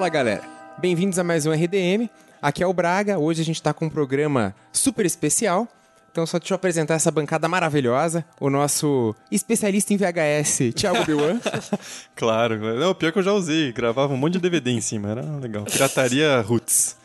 [0.00, 0.42] Fala galera,
[0.78, 2.08] bem-vindos a mais um RDM.
[2.40, 3.18] Aqui é o Braga.
[3.18, 5.68] Hoje a gente tá com um programa super especial.
[6.10, 11.38] Então só deixa eu apresentar essa bancada maravilhosa, o nosso especialista em VHS, Thiago Biwan.
[12.16, 15.36] claro, não, pior que eu já usei, gravava um monte de DVD em cima, era
[15.36, 15.64] legal.
[15.64, 16.96] Pirataria Roots.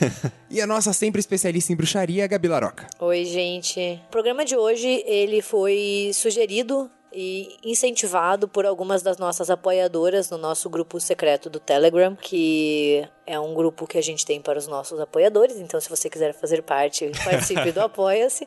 [0.50, 2.86] e a nossa sempre especialista em bruxaria, Gabi Laroca.
[3.00, 3.98] Oi, gente.
[4.08, 10.38] O programa de hoje, ele foi sugerido e incentivado por algumas das nossas apoiadoras no
[10.38, 14.66] nosso grupo secreto do Telegram, que é um grupo que a gente tem para os
[14.66, 15.56] nossos apoiadores.
[15.56, 18.46] Então, se você quiser fazer parte, participe do Apoia-se.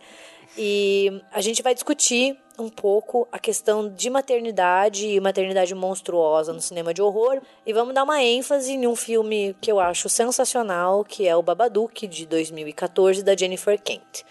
[0.57, 6.62] E a gente vai discutir um pouco a questão de maternidade e maternidade monstruosa no
[6.62, 7.41] cinema de horror.
[7.65, 11.41] E vamos dar uma ênfase em um filme que eu acho sensacional, que é o
[11.41, 14.23] Babadook, de 2014, da Jennifer Kent.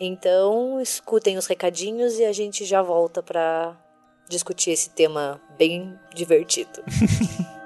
[0.00, 3.76] Então, escutem os recadinhos e a gente já volta para
[4.28, 6.82] discutir esse tema bem divertido.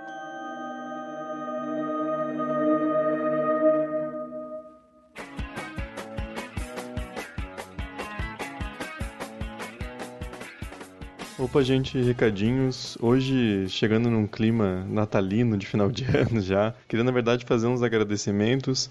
[11.43, 12.97] Opa, gente, recadinhos.
[13.01, 17.83] Hoje, chegando num clima natalino de final de ano já, queria na verdade fazer uns
[17.83, 18.89] agradecimentos,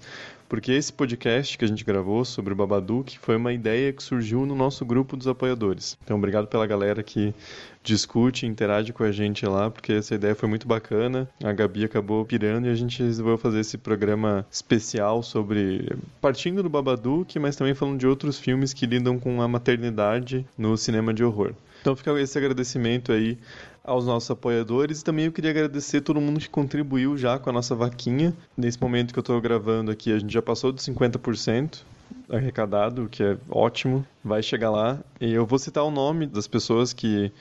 [0.52, 4.44] porque esse podcast que a gente gravou sobre o Babadook foi uma ideia que surgiu
[4.44, 5.96] no nosso grupo dos apoiadores.
[6.04, 7.34] Então, obrigado pela galera que
[7.82, 11.26] discute, interage com a gente lá, porque essa ideia foi muito bacana.
[11.42, 16.68] A Gabi acabou pirando e a gente resolveu fazer esse programa especial sobre partindo do
[16.68, 21.24] Babadook, mas também falando de outros filmes que lidam com a maternidade no cinema de
[21.24, 21.54] horror.
[21.80, 23.38] Então fica esse agradecimento aí
[23.84, 27.52] aos nossos apoiadores e também eu queria agradecer todo mundo que contribuiu já com a
[27.52, 28.32] nossa vaquinha.
[28.56, 31.82] Nesse momento que eu estou gravando aqui, a gente já passou de 50%
[32.30, 34.04] arrecadado, o que é ótimo.
[34.24, 37.32] Vai chegar lá e eu vou citar o nome das pessoas que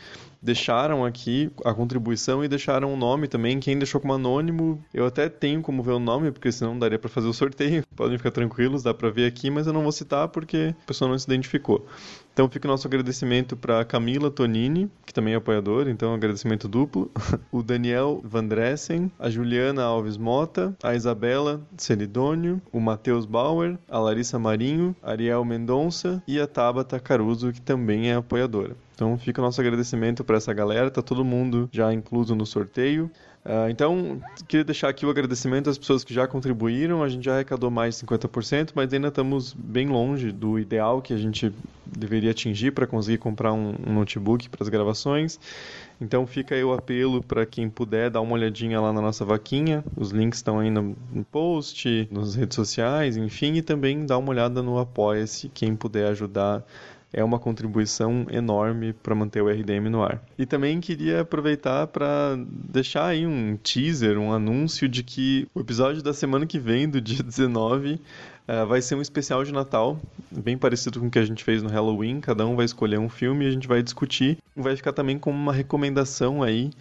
[0.42, 3.60] deixaram aqui a contribuição e deixaram o nome também.
[3.60, 7.10] Quem deixou como anônimo, eu até tenho como ver o nome, porque senão daria para
[7.10, 7.84] fazer o sorteio.
[7.96, 11.10] Podem ficar tranquilos, dá para ver aqui, mas eu não vou citar porque a pessoa
[11.10, 11.86] não se identificou.
[12.34, 17.12] Então fica o nosso agradecimento para Camila Tonini, que também é apoiadora, então agradecimento duplo.
[17.52, 24.40] o Daniel Vandressen, a Juliana Alves Mota, a Isabela Celidônio, o Matheus Bauer, a Larissa
[24.40, 28.78] Marinho, Ariel Mendonça e a Tabata Caruso, que também é apoiadora.
[28.96, 33.10] Então fica o nosso agradecimento para essa galera, tá todo mundo já incluso no sorteio.
[33.44, 37.02] Uh, então, queria deixar aqui o agradecimento às pessoas que já contribuíram.
[37.02, 41.12] A gente já arrecadou mais de 50%, mas ainda estamos bem longe do ideal que
[41.12, 41.52] a gente
[41.86, 45.40] deveria atingir para conseguir comprar um, um notebook para as gravações.
[46.00, 49.84] Então, fica aí o apelo para quem puder dar uma olhadinha lá na nossa vaquinha.
[49.98, 54.30] Os links estão aí no, no post, nas redes sociais, enfim, e também dá uma
[54.30, 56.64] olhada no Apoia-se, quem puder ajudar
[57.14, 60.22] é uma contribuição enorme para manter o RDM no ar.
[60.38, 66.02] E também queria aproveitar para deixar aí um teaser, um anúncio de que o episódio
[66.02, 68.00] da semana que vem, do dia 19, uh,
[68.48, 70.00] eh, vai ser um especial de Natal,
[70.32, 72.22] bem parecido com o que a gente fez no Halloween.
[72.22, 74.38] Cada um vai escolher um filme e a gente vai discutir.
[74.56, 76.72] Vai ficar também como uma recomendação aí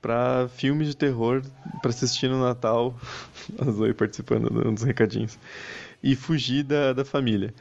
[0.00, 1.42] para filmes de terror
[1.80, 2.94] para assistir no Natal.
[3.58, 5.38] A Zoe participando dos recadinhos.
[6.02, 7.52] E fugir da, da família.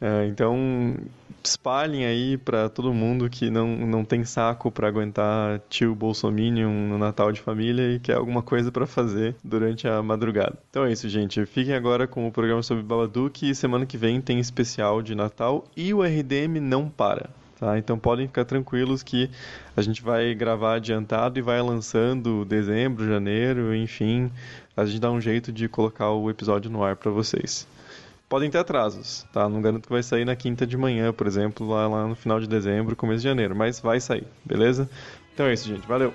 [0.00, 0.94] Uh, então,
[1.42, 6.98] espalhem aí para todo mundo que não, não tem saco para aguentar tio Bolsominion no
[6.98, 10.58] Natal de família e quer alguma coisa para fazer durante a madrugada.
[10.68, 11.44] Então é isso, gente.
[11.46, 15.64] Fiquem agora com o programa sobre Babadook e semana que vem tem especial de Natal
[15.76, 17.30] e o RDM não para.
[17.58, 17.78] Tá?
[17.78, 19.30] Então podem ficar tranquilos que
[19.74, 24.30] a gente vai gravar adiantado e vai lançando dezembro, janeiro, enfim,
[24.76, 27.66] a gente dá um jeito de colocar o episódio no ar para vocês
[28.28, 29.48] podem ter atrasos, tá?
[29.48, 32.40] Não garanto que vai sair na quinta de manhã, por exemplo, lá, lá no final
[32.40, 34.88] de dezembro, começo de janeiro, mas vai sair, beleza?
[35.34, 35.86] Então é isso, gente.
[35.86, 36.12] Valeu!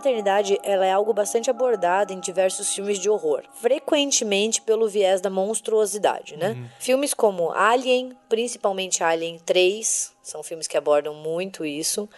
[0.00, 5.28] Maternidade ela é algo bastante abordado em diversos filmes de horror, frequentemente pelo viés da
[5.28, 6.52] monstruosidade, né?
[6.52, 6.66] Uhum.
[6.78, 12.08] Filmes como Alien, principalmente Alien 3, São filmes que abordam muito isso.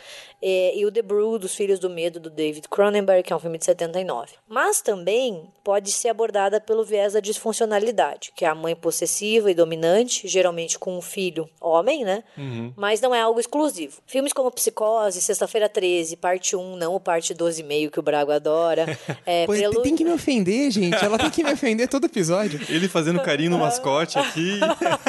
[0.41, 3.39] É, e o The Brew, dos Filhos do Medo, do David Cronenberg, que é um
[3.39, 4.33] filme de 79.
[4.49, 9.55] Mas também pode ser abordada pelo viés da disfuncionalidade, que é a mãe possessiva e
[9.55, 12.25] dominante, geralmente com um filho homem, né?
[12.37, 12.73] Uhum.
[12.77, 14.01] Mas não é algo exclusivo.
[14.07, 18.87] Filmes como Psicose, Sexta-feira 13, parte 1, não o parte 12,5 que o Brago adora.
[19.25, 19.53] É, Pô,
[19.83, 21.05] tem que me ofender, gente.
[21.05, 22.61] Ela tem que me ofender todo episódio.
[22.69, 24.59] Ele fazendo carinho no mascote aqui.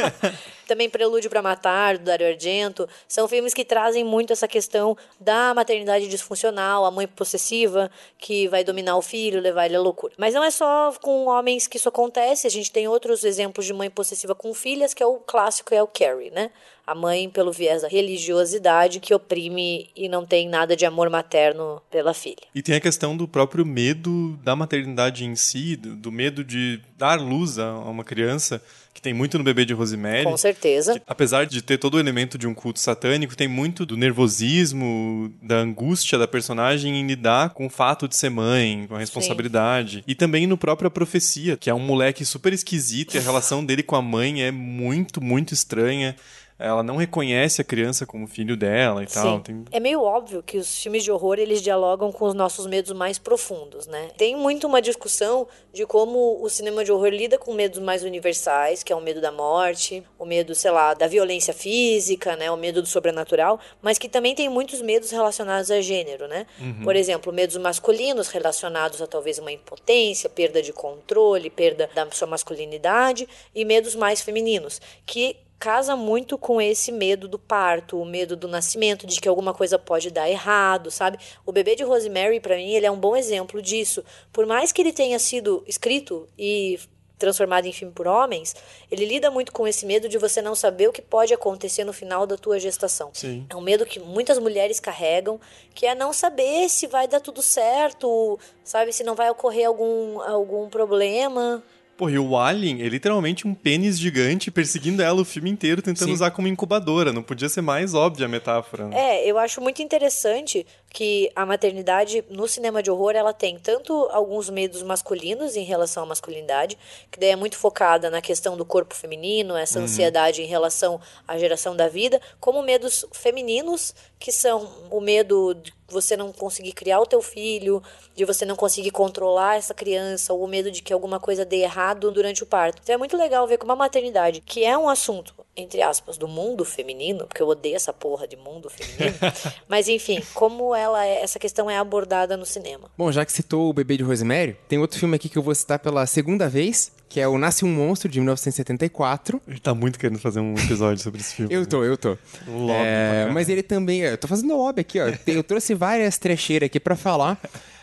[0.67, 5.53] Também Prelúdio para Matar, do Dario Argento, são filmes que trazem muito essa questão da
[5.53, 10.13] maternidade disfuncional, a mãe possessiva que vai dominar o filho, levar ele à loucura.
[10.17, 13.73] Mas não é só com homens que isso acontece, a gente tem outros exemplos de
[13.73, 16.51] mãe possessiva com filhas, que é o clássico, é o Carrie, né?
[16.85, 21.81] A mãe, pelo viés da religiosidade, que oprime e não tem nada de amor materno
[21.89, 22.43] pela filha.
[22.53, 26.81] E tem a questão do próprio medo da maternidade em si, do, do medo de
[26.97, 28.61] dar luz a a uma criança,
[28.93, 30.23] que tem muito no bebê de Rosemary.
[30.23, 30.99] Com certeza.
[30.99, 35.33] Que, apesar de ter todo o elemento de um culto satânico, tem muito do nervosismo,
[35.41, 40.03] da angústia da personagem em lidar com o fato de ser mãe, com a responsabilidade.
[40.07, 43.65] E também no próprio A Profecia, que é um moleque super esquisito e a relação
[43.65, 46.15] dele com a mãe é muito, muito estranha.
[46.59, 49.37] Ela não reconhece a criança como filho dela e tal.
[49.37, 49.41] Sim.
[49.43, 52.91] Tem- É meio óbvio que os filmes de horror eles dialogam com os nossos medos
[52.93, 54.09] mais profundos, né?
[54.17, 58.83] Tem muito uma discussão de como o cinema de horror lida com medos mais universais,
[58.83, 62.49] que é o medo da morte, o medo, sei lá, da violência física, né?
[62.51, 66.45] O medo do sobrenatural, mas que também tem muitos medos relacionados a gênero, né?
[66.83, 72.27] Por exemplo, medos masculinos relacionados a talvez uma impotência, perda de controle, perda da sua
[72.27, 78.35] masculinidade, e medos mais femininos, que casa muito com esse medo do parto, o medo
[78.35, 81.17] do nascimento, de que alguma coisa pode dar errado, sabe?
[81.45, 84.03] O bebê de Rosemary, pra mim, ele é um bom exemplo disso.
[84.33, 86.77] Por mais que ele tenha sido escrito e
[87.17, 88.53] transformado em filme por homens,
[88.91, 91.93] ele lida muito com esse medo de você não saber o que pode acontecer no
[91.93, 93.11] final da tua gestação.
[93.13, 93.45] Sim.
[93.49, 95.39] É um medo que muitas mulheres carregam,
[95.73, 98.91] que é não saber se vai dar tudo certo, sabe?
[98.91, 101.63] Se não vai ocorrer algum, algum problema.
[101.95, 106.07] Pô, e o Alien é literalmente um pênis gigante perseguindo ela o filme inteiro, tentando
[106.07, 106.13] Sim.
[106.13, 107.13] usar como incubadora.
[107.13, 108.87] Não podia ser mais óbvia a metáfora.
[108.87, 108.97] né?
[108.97, 113.93] É, eu acho muito interessante que a maternidade no cinema de horror ela tem tanto
[114.11, 116.77] alguns medos masculinos em relação à masculinidade,
[117.11, 121.37] que daí é muito focada na questão do corpo feminino, essa ansiedade em relação à
[121.37, 125.55] geração da vida, como medos femininos, que são o medo
[125.93, 127.81] você não conseguir criar o teu filho,
[128.15, 131.57] de você não conseguir controlar essa criança, ou o medo de que alguma coisa dê
[131.57, 132.81] errado durante o parto.
[132.83, 136.27] Então é muito legal ver como a maternidade, que é um assunto, entre aspas, do
[136.27, 139.15] mundo feminino, porque eu odeio essa porra de mundo feminino,
[139.67, 142.89] mas enfim, como ela é, essa questão é abordada no cinema.
[142.97, 145.53] Bom, já que citou o Bebê de Rosemary, tem outro filme aqui que eu vou
[145.53, 149.39] citar pela segunda vez, que é o Nasce um Monstro, de 1974.
[149.47, 151.53] Ele tá muito querendo fazer um episódio sobre esse filme.
[151.53, 152.17] Eu tô, eu tô.
[152.47, 154.01] Lobby É, mas ele também.
[154.01, 155.05] Eu tô fazendo lobby aqui, ó.
[155.27, 157.39] Eu trouxe várias trecheiras aqui pra falar.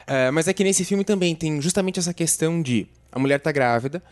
[0.07, 3.53] É, mas é que nesse filme também tem justamente essa questão de a mulher tá
[3.53, 4.03] grávida.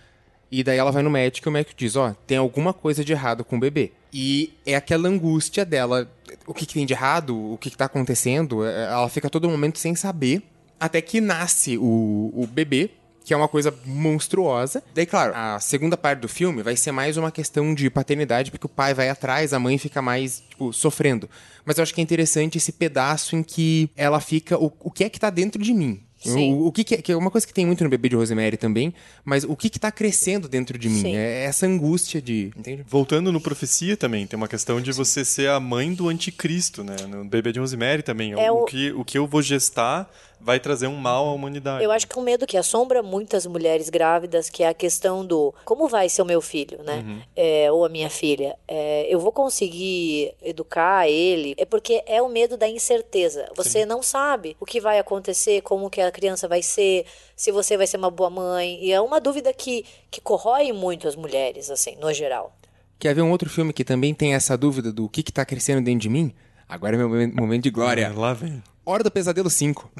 [0.51, 3.13] E daí ela vai no médico e o médico diz, ó, tem alguma coisa de
[3.13, 3.93] errado com o bebê.
[4.13, 6.11] E é aquela angústia dela,
[6.47, 9.49] o que, que tem de errado, o que, que tá acontecendo, é, ela fica todo
[9.49, 10.43] momento sem saber,
[10.81, 12.91] até que nasce o, o bebê,
[13.29, 14.83] que é uma coisa monstruosa.
[14.95, 18.65] Daí, claro, a segunda parte do filme vai ser mais uma questão de paternidade, porque
[18.65, 21.29] o pai vai atrás, a mãe fica mais, tipo, sofrendo.
[21.63, 25.05] Mas eu acho que é interessante esse pedaço em que ela fica, o, o que
[25.05, 26.01] é que tá dentro de mim?
[26.19, 26.53] Sim.
[26.55, 28.17] O, o que, que é, que é uma coisa que tem muito no bebê de
[28.17, 28.93] Rosemary também,
[29.25, 31.01] mas o que que tá crescendo dentro de mim?
[31.01, 31.17] Sim.
[31.17, 32.51] É essa angústia de.
[32.57, 32.85] Entende?
[32.89, 36.97] Voltando no Profecia também, tem uma questão de você ser a mãe do anticristo, né?
[37.09, 38.33] No Bebê de Rosemary também.
[38.33, 41.83] É o, o- que, o que eu vou gestar vai trazer um mal à humanidade.
[41.85, 45.25] Eu acho que é um medo que assombra muitas mulheres grávidas, que é a questão
[45.27, 47.25] do como vai ser o meu filho, né?
[47.37, 48.57] É, ou a minha filha.
[48.67, 51.55] É, eu vou conseguir educar ele?
[51.59, 53.49] É porque é o medo da incerteza.
[53.57, 57.05] Você não sabe o que vai acontecer, como que a criança vai ser,
[57.37, 58.79] se você vai ser uma boa mãe.
[58.83, 62.55] E é uma dúvida que, que corrói muito as mulheres, assim, no geral.
[62.99, 65.85] Quer ver um outro filme que também tem essa dúvida do que que tá crescendo
[65.85, 66.33] dentro de mim?
[66.69, 68.13] Agora é meu momen- momento de glória.
[68.15, 68.63] Lá vem.
[68.91, 69.91] Hora do Pesadelo 5.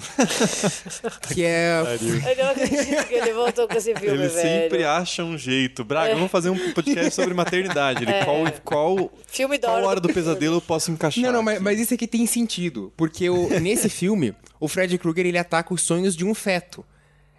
[1.35, 1.83] que é.
[1.83, 4.31] Eu não acredito que ele voltou com esse filme, Ele velho.
[4.63, 5.85] sempre acha um jeito.
[5.85, 8.05] Braga, vamos fazer um podcast sobre maternidade.
[8.05, 11.23] Ele, qual, qual, Filme da qual Hora do do pesadelo eu posso encaixar?
[11.23, 11.65] Não, não, mas, aqui?
[11.65, 12.91] mas isso aqui tem sentido.
[12.97, 16.83] Porque o- nesse filme, o Fred Krueger ele ataca os sonhos de um feto.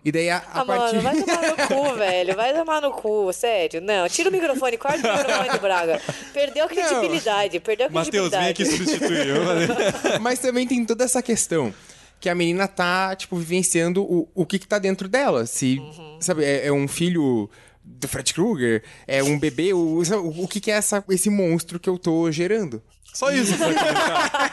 [0.04, 0.96] E daí a, a Ah, partir.
[0.96, 2.36] mano, vai tomar no cu, velho.
[2.36, 3.82] Vai tomar no cu, sério.
[3.82, 6.02] Não, tira o microfone, corta o microfone do Braga.
[6.34, 8.44] Perdeu a credibilidade, perdeu a Matheus, credibilidade.
[8.44, 9.28] vem aqui substituir.
[9.28, 10.20] eu.
[10.22, 11.74] Mas também tem toda essa questão.
[12.22, 15.46] Que a menina tá, tipo, vivenciando o, o que que tá dentro dela.
[15.46, 15.78] Se,
[16.20, 17.50] sabe, é, é um filho
[17.84, 21.80] do Fred Krueger, é um bebê, o, o, o que que é essa, esse monstro
[21.80, 22.82] que eu tô gerando.
[23.14, 23.54] Só isso.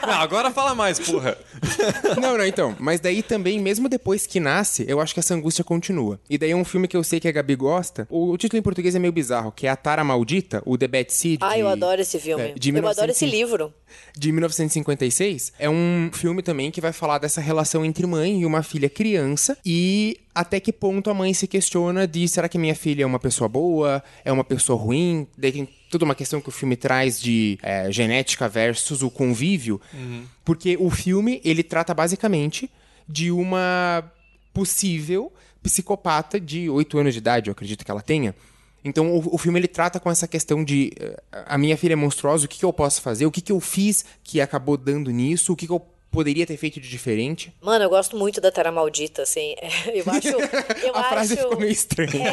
[0.05, 1.37] Não, agora fala mais, porra.
[2.21, 2.75] Não, não, então.
[2.79, 6.19] Mas daí também, mesmo depois que nasce, eu acho que essa angústia continua.
[6.29, 8.07] E daí é um filme que eu sei que a Gabi gosta.
[8.09, 10.87] O, o título em português é meio bizarro, que é A Tara Maldita, o The
[10.87, 11.39] Bad Seed.
[11.41, 12.43] Ah, de- eu adoro esse filme.
[12.43, 13.31] é, de eu adoro esse 1905.
[13.35, 13.73] livro.
[14.17, 18.63] de 1956, é um filme também que vai falar dessa relação entre mãe e uma
[18.63, 23.01] filha criança e até que ponto a mãe se questiona de será que minha filha
[23.01, 25.27] é uma pessoa boa, é uma pessoa ruim?
[25.35, 29.81] Daí tem toda uma questão que o filme traz de é, genética versus o convívio,
[30.45, 32.69] porque o filme ele trata basicamente
[33.09, 34.03] de uma
[34.53, 38.35] possível psicopata de 8 anos de idade, eu acredito que ela tenha.
[38.83, 41.95] Então o, o filme ele trata com essa questão de eh, a minha filha é
[41.95, 45.09] monstruosa, o que, que eu posso fazer, o que, que eu fiz que acabou dando
[45.09, 47.53] nisso, o que, que eu poderia ter feito de diferente.
[47.61, 49.55] Mano, eu gosto muito da Tara Maldita, assim.
[49.93, 50.27] Eu acho.
[50.85, 51.43] Eu a frase acho...
[51.43, 52.29] ficou meio estranha.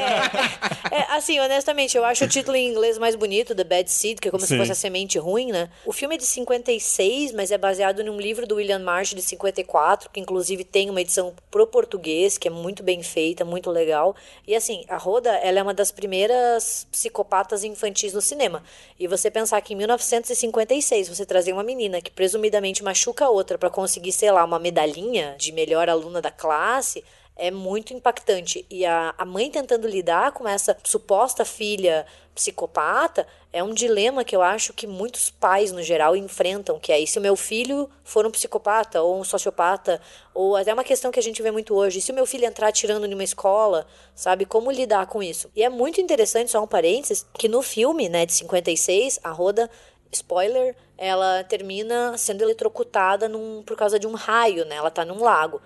[0.90, 4.18] É, é, assim, honestamente, eu acho o título em inglês mais bonito, The Bad Seed,
[4.18, 4.58] que é como se Sim.
[4.58, 5.68] fosse a semente ruim, né?
[5.84, 10.10] O filme é de 56, mas é baseado num livro do William Marsh de 54,
[10.10, 14.14] que inclusive tem uma edição pro português, que é muito bem feita, muito legal.
[14.46, 18.62] E assim, a Rhoda, ela é uma das primeiras psicopatas infantis no cinema.
[18.98, 23.58] E você pensar que em 1956 você trazer uma menina que presumidamente machuca a outra
[23.64, 27.02] pra conseguir, sei lá, uma medalhinha de melhor aluna da classe,
[27.34, 28.66] é muito impactante.
[28.68, 32.04] E a, a mãe tentando lidar com essa suposta filha
[32.34, 37.00] psicopata é um dilema que eu acho que muitos pais, no geral, enfrentam, que é
[37.00, 39.98] e se o meu filho for um psicopata ou um sociopata,
[40.34, 42.44] ou até uma questão que a gente vê muito hoje, e se o meu filho
[42.44, 45.50] entrar atirando numa escola, sabe, como lidar com isso?
[45.56, 49.70] E é muito interessante, só um parênteses, que no filme, né, de 56, a Roda
[50.12, 54.76] spoiler, ela termina sendo eletrocutada num, por causa de um raio, né?
[54.76, 55.60] Ela tá num lago.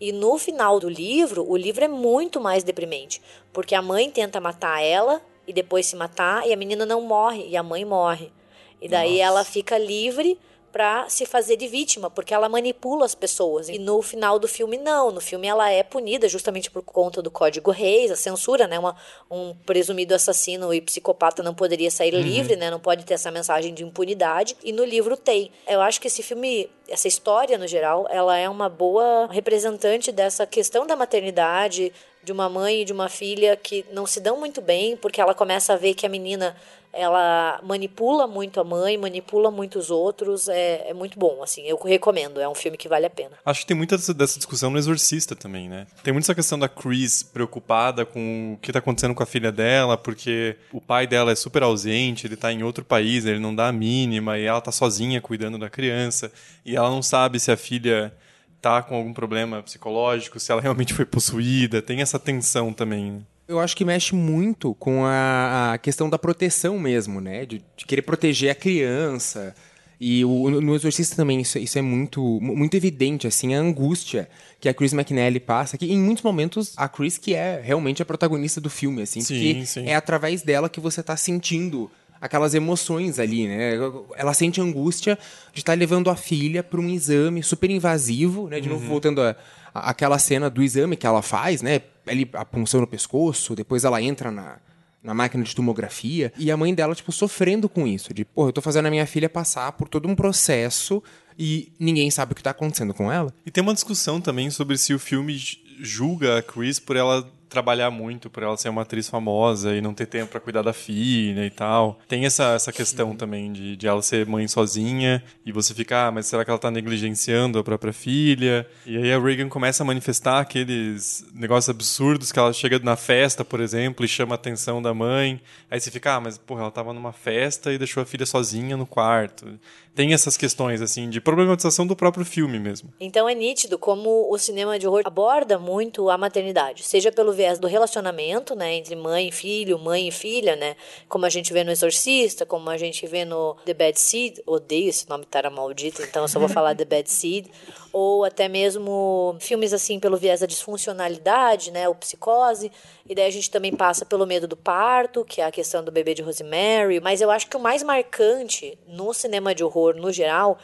[0.00, 3.22] E no final do livro, o livro é muito mais deprimente,
[3.52, 7.46] porque a mãe tenta matar ela e depois se matar e a menina não morre
[7.48, 8.32] e a mãe morre.
[8.80, 10.38] E daí ela fica livre
[10.74, 13.68] pra se fazer de vítima, porque ela manipula as pessoas.
[13.68, 15.12] E no final do filme, não.
[15.12, 18.76] No filme, ela é punida justamente por conta do Código Reis, a censura, né?
[18.76, 18.96] Uma,
[19.30, 22.72] um presumido assassino e psicopata não poderia sair livre, né?
[22.72, 24.56] Não pode ter essa mensagem de impunidade.
[24.64, 25.52] E no livro tem.
[25.64, 30.44] Eu acho que esse filme, essa história no geral, ela é uma boa representante dessa
[30.44, 34.60] questão da maternidade, de uma mãe e de uma filha que não se dão muito
[34.60, 36.56] bem, porque ela começa a ver que a menina
[36.96, 41.76] ela manipula muito a mãe, manipula muito os outros, é, é muito bom, assim, eu
[41.76, 43.32] recomendo, é um filme que vale a pena.
[43.44, 45.86] Acho que tem muita dessa- discussão no Exorcista também, né?
[46.02, 49.50] Tem muito essa questão da Chris preocupada com o que tá acontecendo com a filha
[49.52, 53.54] dela, porque o pai dela é super ausente, ele tá em outro país, ele não
[53.54, 56.30] dá a mínima, e ela tá sozinha cuidando da criança,
[56.64, 58.14] e ela não sabe se a filha
[58.60, 63.12] tá com algum problema psicológico, se ela realmente foi possuída, tem essa tensão também.
[63.12, 63.20] né?
[63.46, 67.44] Eu acho que mexe muito com a, a questão da proteção mesmo, né?
[67.44, 69.54] De, de querer proteger a criança.
[70.00, 74.28] E o, no Exorcista também isso, isso é muito, muito evidente, assim, a angústia
[74.60, 78.04] que a Chris McNally passa, que em muitos momentos a Chris que é realmente a
[78.04, 79.86] protagonista do filme, assim, Sim, porque sim.
[79.86, 83.74] é através dela que você tá sentindo aquelas emoções ali, né?
[84.16, 85.18] Ela sente angústia
[85.52, 88.60] de estar levando a filha para um exame super invasivo, né?
[88.60, 88.74] De Uhum.
[88.74, 89.36] novo, voltando a,
[89.72, 91.80] a- aquela cena do exame que ela faz, né?
[92.06, 94.58] Ali, a punção no pescoço, depois ela entra na,
[95.02, 98.14] na máquina de tomografia, e a mãe dela, tipo, sofrendo com isso.
[98.14, 101.02] De, pô, eu tô fazendo a minha filha passar por todo um processo
[101.38, 103.32] e ninguém sabe o que tá acontecendo com ela.
[103.44, 105.38] E tem uma discussão também sobre se o filme
[105.80, 109.94] julga a Chris por ela trabalhar muito, por ela ser uma atriz famosa e não
[109.94, 112.00] ter tempo pra cuidar da filha e tal.
[112.08, 116.10] Tem essa, essa questão também de, de ela ser mãe sozinha e você fica, ah,
[116.10, 118.66] mas será que ela tá negligenciando a própria filha?
[118.84, 123.44] E aí a Reagan começa a manifestar aqueles negócios absurdos que ela chega na festa,
[123.44, 125.40] por exemplo, e chama a atenção da mãe.
[125.70, 128.76] Aí você fica, ah, mas porra, ela tava numa festa e deixou a filha sozinha
[128.76, 129.46] no quarto.
[129.94, 132.92] Tem essas questões, assim, de problematização do próprio filme mesmo.
[132.98, 137.58] Então é nítido como o cinema de horror aborda muito a maternidade, seja pelo viés
[137.60, 140.74] do relacionamento, né, entre mãe e filho, mãe e filha, né,
[141.08, 144.88] como a gente vê no Exorcista, como a gente vê no The Bad Seed, odeio
[144.88, 147.46] esse nome tara maldito, então eu só vou falar The Bad Seed,
[147.92, 152.72] ou até mesmo filmes assim pelo viés da disfuncionalidade, né, o psicose,
[153.06, 155.92] e daí a gente também passa pelo medo do parto, que é a questão do
[155.92, 160.12] bebê de Rosemary, mas eu acho que o mais marcante no cinema de horror no
[160.12, 160.58] geral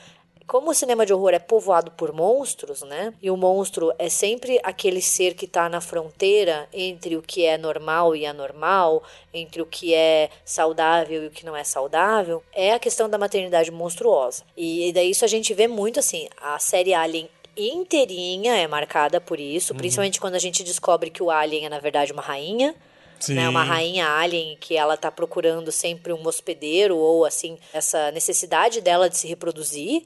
[0.50, 3.14] como o cinema de horror é povoado por monstros, né?
[3.22, 7.56] E o monstro é sempre aquele ser que está na fronteira entre o que é
[7.56, 9.00] normal e anormal,
[9.32, 13.16] entre o que é saudável e o que não é saudável, é a questão da
[13.16, 14.42] maternidade monstruosa.
[14.56, 19.38] E daí isso a gente vê muito assim, a série Alien inteirinha é marcada por
[19.38, 22.74] isso, principalmente quando a gente descobre que o alien é na verdade uma rainha.
[23.20, 23.34] Sim.
[23.34, 23.48] né?
[23.48, 29.08] Uma rainha alien que ela tá procurando sempre um hospedeiro ou assim, essa necessidade dela
[29.08, 30.04] de se reproduzir.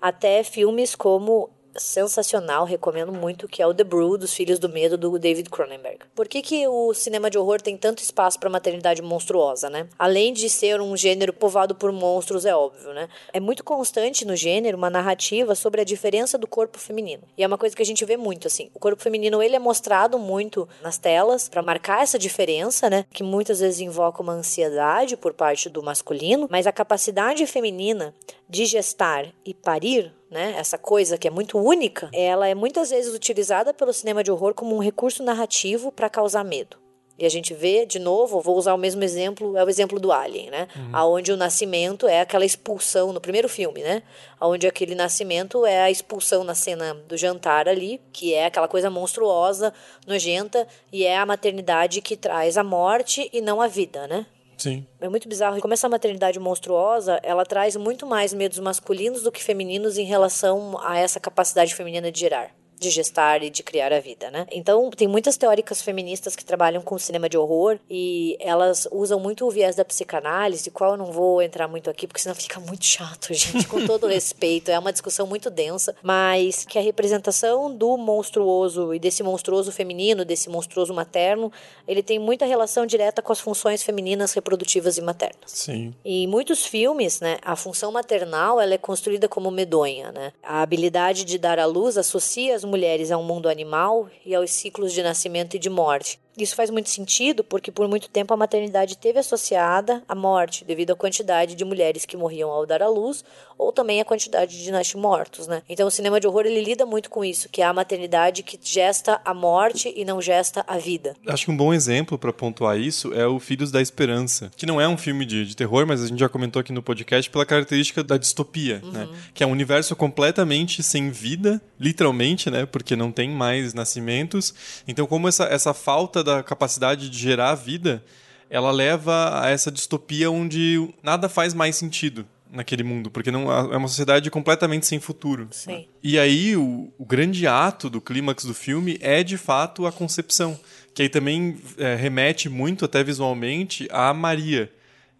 [0.00, 4.96] Até filmes como sensacional, recomendo muito, que é o The Brood, dos Filhos do Medo,
[4.96, 5.98] do David Cronenberg.
[6.14, 9.88] Por que, que o cinema de horror tem tanto espaço para maternidade monstruosa, né?
[9.98, 13.08] Além de ser um gênero povado por monstros, é óbvio, né?
[13.32, 17.22] É muito constante no gênero uma narrativa sobre a diferença do corpo feminino.
[17.36, 18.70] E é uma coisa que a gente vê muito, assim.
[18.74, 23.04] O corpo feminino, ele é mostrado muito nas telas para marcar essa diferença, né?
[23.12, 28.14] Que muitas vezes invoca uma ansiedade por parte do masculino, mas a capacidade feminina
[28.48, 33.14] de gestar e parir né, essa coisa que é muito única, ela é muitas vezes
[33.14, 36.76] utilizada pelo cinema de horror como um recurso narrativo para causar medo.
[37.18, 40.12] E a gente vê, de novo, vou usar o mesmo exemplo, é o exemplo do
[40.12, 40.68] Alien, né?
[40.92, 44.02] Aonde o nascimento é aquela expulsão no primeiro filme, né?
[44.38, 48.90] Aonde aquele nascimento é a expulsão na cena do jantar ali, que é aquela coisa
[48.90, 49.72] monstruosa,
[50.06, 54.26] nojenta, e é a maternidade que traz a morte e não a vida, né?
[54.56, 54.86] Sim.
[55.00, 55.58] É muito bizarro.
[55.58, 60.04] E como essa maternidade monstruosa, ela traz muito mais medos masculinos do que femininos em
[60.04, 62.54] relação a essa capacidade feminina de gerar.
[62.78, 64.46] De gestar e de criar a vida, né?
[64.52, 69.46] Então, tem muitas teóricas feministas que trabalham com cinema de horror e elas usam muito
[69.46, 72.84] o viés da psicanálise, qual eu não vou entrar muito aqui, porque senão fica muito
[72.84, 74.70] chato, gente, com todo respeito.
[74.70, 80.24] É uma discussão muito densa, mas que a representação do monstruoso e desse monstruoso feminino,
[80.24, 81.50] desse monstruoso materno,
[81.86, 85.36] ele tem muita relação direta com as funções femininas reprodutivas e maternas.
[85.46, 85.94] Sim.
[86.04, 90.32] E em muitos filmes, né, a função maternal ela é construída como medonha, né?
[90.42, 94.50] A habilidade de dar à luz associa as mulheres a um mundo animal e aos
[94.50, 96.20] ciclos de nascimento e de morte.
[96.36, 100.90] Isso faz muito sentido porque por muito tempo a maternidade teve associada à morte, devido
[100.90, 103.24] à quantidade de mulheres que morriam ao dar à luz,
[103.58, 105.62] ou também à quantidade de nascidos mortos, né?
[105.68, 108.58] Então o cinema de horror ele lida muito com isso, que é a maternidade que
[108.62, 111.16] gesta a morte e não gesta a vida.
[111.26, 114.80] Acho que um bom exemplo para pontuar isso é o Filhos da Esperança, que não
[114.80, 117.46] é um filme de, de terror, mas a gente já comentou aqui no podcast pela
[117.46, 119.08] característica da distopia, né?
[119.32, 122.66] Que é um universo completamente sem vida, literalmente, né?
[122.66, 124.54] Porque não tem mais nascimentos.
[124.86, 128.04] Então, como essa, essa falta da capacidade de gerar vida,
[128.50, 133.76] ela leva a essa distopia onde nada faz mais sentido naquele mundo, porque não é
[133.76, 135.48] uma sociedade completamente sem futuro.
[135.50, 135.86] Sim.
[136.02, 140.58] E aí o, o grande ato do clímax do filme é de fato a concepção,
[140.94, 144.70] que aí também é, remete muito até visualmente a Maria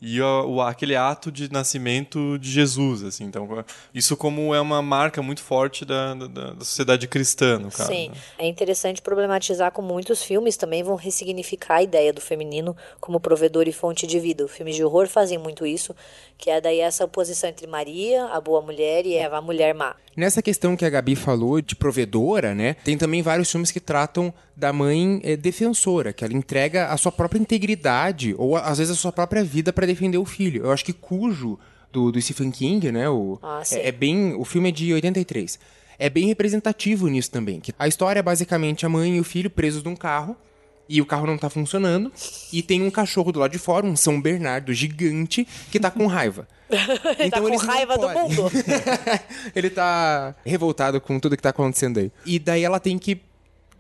[0.01, 3.25] e o, aquele ato de nascimento de Jesus, assim.
[3.25, 7.91] Então isso como é uma marca muito forte da, da, da sociedade cristã, no caso.
[7.91, 8.15] Sim, né?
[8.39, 13.67] é interessante problematizar como muitos filmes também vão ressignificar a ideia do feminino como provedor
[13.67, 14.47] e fonte de vida.
[14.49, 15.95] Filmes de horror fazem muito isso,
[16.39, 19.95] que é daí essa oposição entre Maria, a boa mulher, e Eva, a mulher má.
[20.17, 22.75] Nessa questão que a Gabi falou de provedora, né?
[22.85, 27.13] Tem também vários filmes que tratam da mãe eh, defensora, que ela entrega a sua
[27.13, 30.65] própria integridade ou às vezes a sua própria vida para defender o filho.
[30.65, 31.59] Eu acho que Cujo
[31.93, 33.09] do, do Stephen King, né?
[33.09, 35.59] O, Ah, é, é bem, o filme é de 83.
[35.99, 37.61] É bem representativo nisso também.
[37.61, 40.37] Que a história é basicamente a mãe e o filho presos num carro
[40.89, 42.13] e o carro não tá funcionando
[42.53, 46.07] e tem um cachorro do lado de fora, um São Bernardo gigante que tá com
[46.07, 46.47] raiva.
[47.31, 48.51] tá com eles não raiva do mundo.
[49.55, 52.13] ele tá revoltado com tudo que tá acontecendo aí.
[52.25, 53.21] E daí ela tem que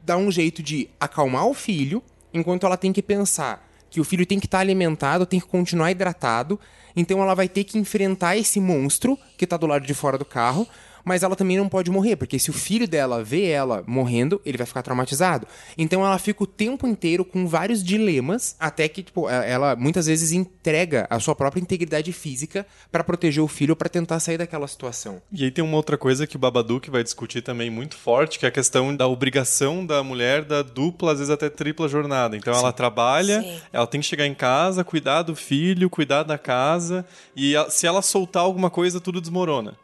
[0.05, 4.27] dar um jeito de acalmar o filho, enquanto ela tem que pensar que o filho
[4.27, 6.61] tem que estar alimentado, tem que continuar hidratado.
[6.95, 10.25] Então ela vai ter que enfrentar esse monstro que tá do lado de fora do
[10.25, 10.67] carro.
[11.07, 14.59] Mas ela também não pode morrer, porque se o filho dela vê ela morrendo, ele
[14.59, 15.47] vai ficar traumatizado.
[15.79, 20.33] Então ela fica o tempo inteiro com vários dilemas, até que, tipo, ela muitas vezes
[20.33, 25.23] entrega a sua própria integridade física pra proteger o filho, pra tentar sair daquela situação.
[25.31, 28.45] E aí tem uma outra coisa que o Babadook vai discutir também muito forte, que
[28.45, 32.37] é a questão da obrigação da mulher da dupla, às vezes até tripla jornada.
[32.37, 33.61] Então ela trabalha, Sim.
[33.73, 38.03] ela tem que chegar em casa, cuidar do filho, cuidar da casa, e se ela
[38.03, 39.77] soltar alguma coisa, tudo desmorona.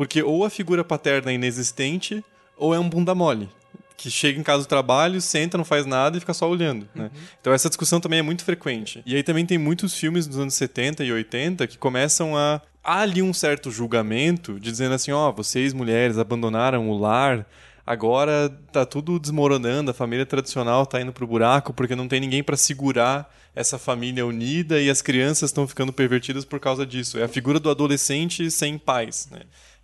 [0.00, 2.24] Porque ou a figura paterna é inexistente,
[2.56, 3.50] ou é um bunda mole.
[3.98, 6.88] Que chega em casa do trabalho, senta, não faz nada e fica só olhando.
[6.94, 7.10] Né?
[7.38, 9.02] Então essa discussão também é muito frequente.
[9.04, 12.62] E aí também tem muitos filmes dos anos 70 e 80 que começam a.
[12.82, 17.46] Há ali um certo julgamento de dizendo assim: ó, vocês mulheres abandonaram o lar,
[17.86, 22.42] agora tá tudo desmoronando, a família tradicional tá indo pro buraco porque não tem ninguém
[22.42, 27.18] para segurar essa família unida e as crianças estão ficando pervertidas por causa disso.
[27.18, 29.40] É a figura do adolescente sem pais, né?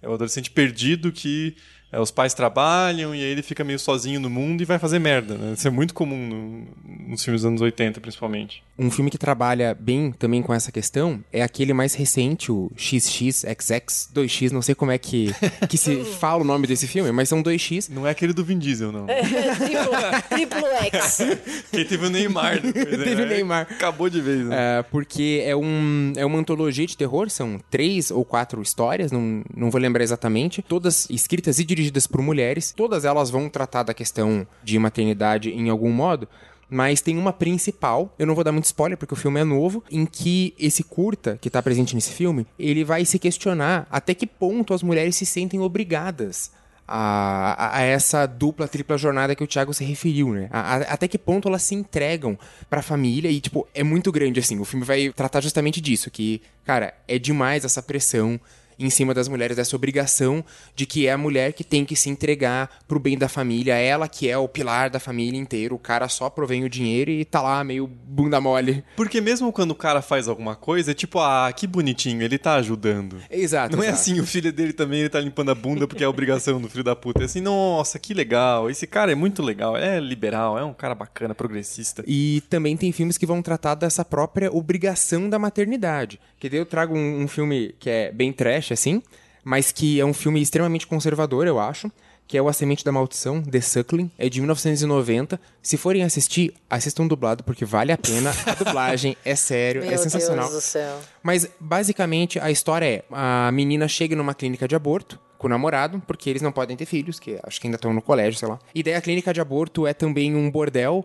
[0.07, 1.57] É o adolescente perdido que
[1.93, 4.99] é, os pais trabalham e aí ele fica meio sozinho no mundo e vai fazer
[4.99, 5.53] merda, né?
[5.53, 8.63] Isso é muito comum no, nos filmes dos anos 80, principalmente.
[8.79, 14.11] Um filme que trabalha bem também com essa questão é aquele mais recente, o XXXX,
[14.15, 15.33] 2X, não sei como é que,
[15.71, 17.89] que se fala o nome desse filme, mas são 2X.
[17.91, 19.07] Não é aquele do Vin Diesel, não.
[19.07, 21.19] triplo, triplo X.
[21.71, 23.05] que teve o Neymar depois, né?
[23.07, 23.67] Teve o Neymar.
[23.71, 24.79] Acabou de vez, né?
[24.79, 29.43] É, porque é, um, é uma antologia de terror, são três ou quatro histórias, não,
[29.55, 31.76] não vou lembrar exatamente, todas escritas e dirigidas
[32.11, 36.29] por mulheres, todas elas vão tratar da questão de maternidade em algum modo,
[36.69, 39.83] mas tem uma principal, eu não vou dar muito spoiler porque o filme é novo,
[39.91, 44.27] em que esse curta que tá presente nesse filme, ele vai se questionar até que
[44.27, 46.51] ponto as mulheres se sentem obrigadas
[46.89, 50.49] a, a, essa dupla, tripla jornada que o Thiago se referiu, né?
[50.53, 52.39] A, a, até que ponto elas se entregam
[52.71, 54.59] pra família e, tipo, é muito grande, assim.
[54.61, 58.41] O filme vai tratar justamente disso, que, cara, é demais essa pressão
[58.79, 62.11] em cima das mulheres, dessa obrigação de que é a mulher que tem que se
[62.11, 66.09] entregar pro bem da família, ela que é o pilar da família inteira, o cara
[66.09, 68.85] só provém o dinheiro e tá lá meio bunda mole.
[68.97, 72.55] Porque mesmo quando o cara faz alguma coisa, é tipo, ah, que bonitinho, ele tá
[72.55, 73.17] ajudando.
[73.31, 73.77] Exato.
[73.77, 74.03] Não é exato.
[74.03, 76.69] assim, o filho dele também ele tá limpando a bunda porque é a obrigação do
[76.69, 77.23] filho da puta.
[77.23, 80.95] É assim, nossa, que legal, esse cara é muito legal, é liberal, é um cara
[80.95, 82.05] bacana, progressista.
[82.07, 86.21] E também tem filmes que vão tratar dessa própria obrigação da maternidade.
[86.39, 89.03] Que daí eu trago um, um filme que é bem trash, assim,
[89.45, 91.91] mas que é um filme extremamente conservador, eu acho,
[92.27, 95.41] que é o A Semente da Maldição, The Suckling, é de 1990.
[95.63, 98.33] Se forem assistir, assistam dublado, porque vale a pena.
[98.45, 100.49] A dublagem é sério, Meu é sensacional.
[100.49, 100.99] Deus do céu.
[101.23, 106.03] Mas, basicamente, a história é: a menina chega numa clínica de aborto com o namorado,
[106.07, 108.59] porque eles não podem ter filhos, que acho que ainda estão no colégio, sei lá.
[108.75, 111.05] E daí a clínica de aborto é também um bordel.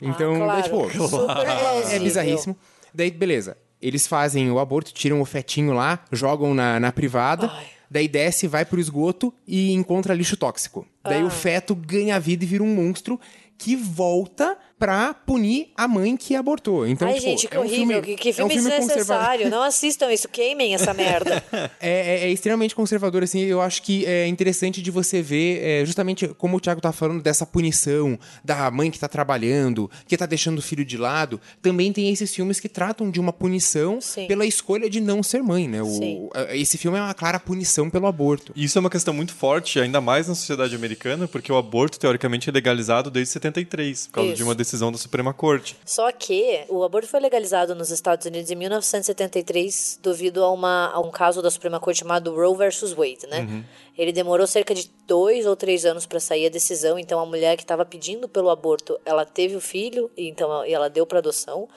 [0.00, 0.62] Então, ah, claro.
[0.62, 2.02] tipo, Super é plausível.
[2.02, 2.56] bizarríssimo.
[2.94, 3.56] Daí, beleza.
[3.80, 7.50] Eles fazem o aborto, tiram o fetinho lá, jogam na, na privada.
[7.52, 7.66] Ai.
[7.90, 10.86] Daí desce, vai pro esgoto e encontra lixo tóxico.
[11.02, 11.24] Daí Ah.
[11.24, 13.18] o feto ganha vida e vira um monstro
[13.58, 16.86] que volta pra punir a mãe que abortou.
[16.86, 18.02] Então, Ai, tipo, gente, que é um horrível.
[18.02, 19.50] filme, que, que é um filme filme desnecessário.
[19.50, 20.26] Não assistam isso.
[20.28, 21.40] Queimem essa merda.
[21.82, 23.40] É, é- é extremamente conservador, assim.
[23.40, 27.22] Eu acho que é interessante de você ver, é, justamente como o Thiago tá falando,
[27.22, 31.40] dessa punição da mãe que tá trabalhando, que tá deixando o filho de lado.
[31.60, 34.26] Também tem esses filmes que tratam de uma punição Sim.
[34.26, 35.82] pela escolha de não ser mãe, né?
[35.82, 38.52] O, é, esse filme é uma clara punição pelo aborto.
[38.56, 41.98] E Isso é uma questão muito forte, ainda mais na sociedade americana, porque o aborto,
[41.98, 44.36] teoricamente, é legalizado desde 73, por causa Isso.
[44.36, 45.76] de uma decisão da Suprema Corte.
[45.84, 51.00] Só que o aborto foi legalizado nos Estados Unidos em 1973 devido a, uma, a
[51.00, 53.64] um caso da Suprema Corte chamado Roe versus Wade, né?
[53.96, 56.98] Ele demorou cerca de dois ou três anos para sair a decisão.
[56.98, 60.72] Então a mulher que estava pedindo pelo aborto, ela teve o filho e então e
[60.72, 61.68] ela deu para adoção.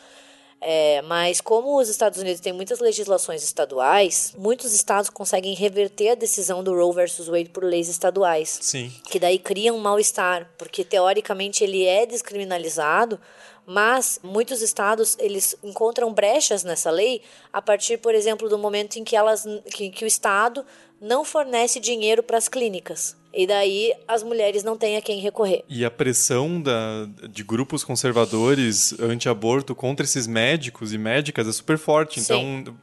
[0.66, 6.16] É, mas como os Estados Unidos têm muitas legislações estaduais, muitos estados conseguem reverter a
[6.16, 8.90] decisão do Roe versus Wade por leis estaduais Sim.
[9.10, 13.20] que daí cria um mal-estar, porque teoricamente ele é descriminalizado,
[13.66, 17.22] mas muitos estados eles encontram brechas nessa lei
[17.52, 20.66] a partir, por exemplo, do momento em que elas que, que o estado
[21.00, 23.18] não fornece dinheiro para as clínicas.
[23.34, 25.64] E daí as mulheres não têm a quem recorrer.
[25.68, 31.78] E a pressão da, de grupos conservadores anti-aborto contra esses médicos e médicas é super
[31.78, 32.22] forte.
[32.22, 32.60] Sim.
[32.60, 32.76] Então,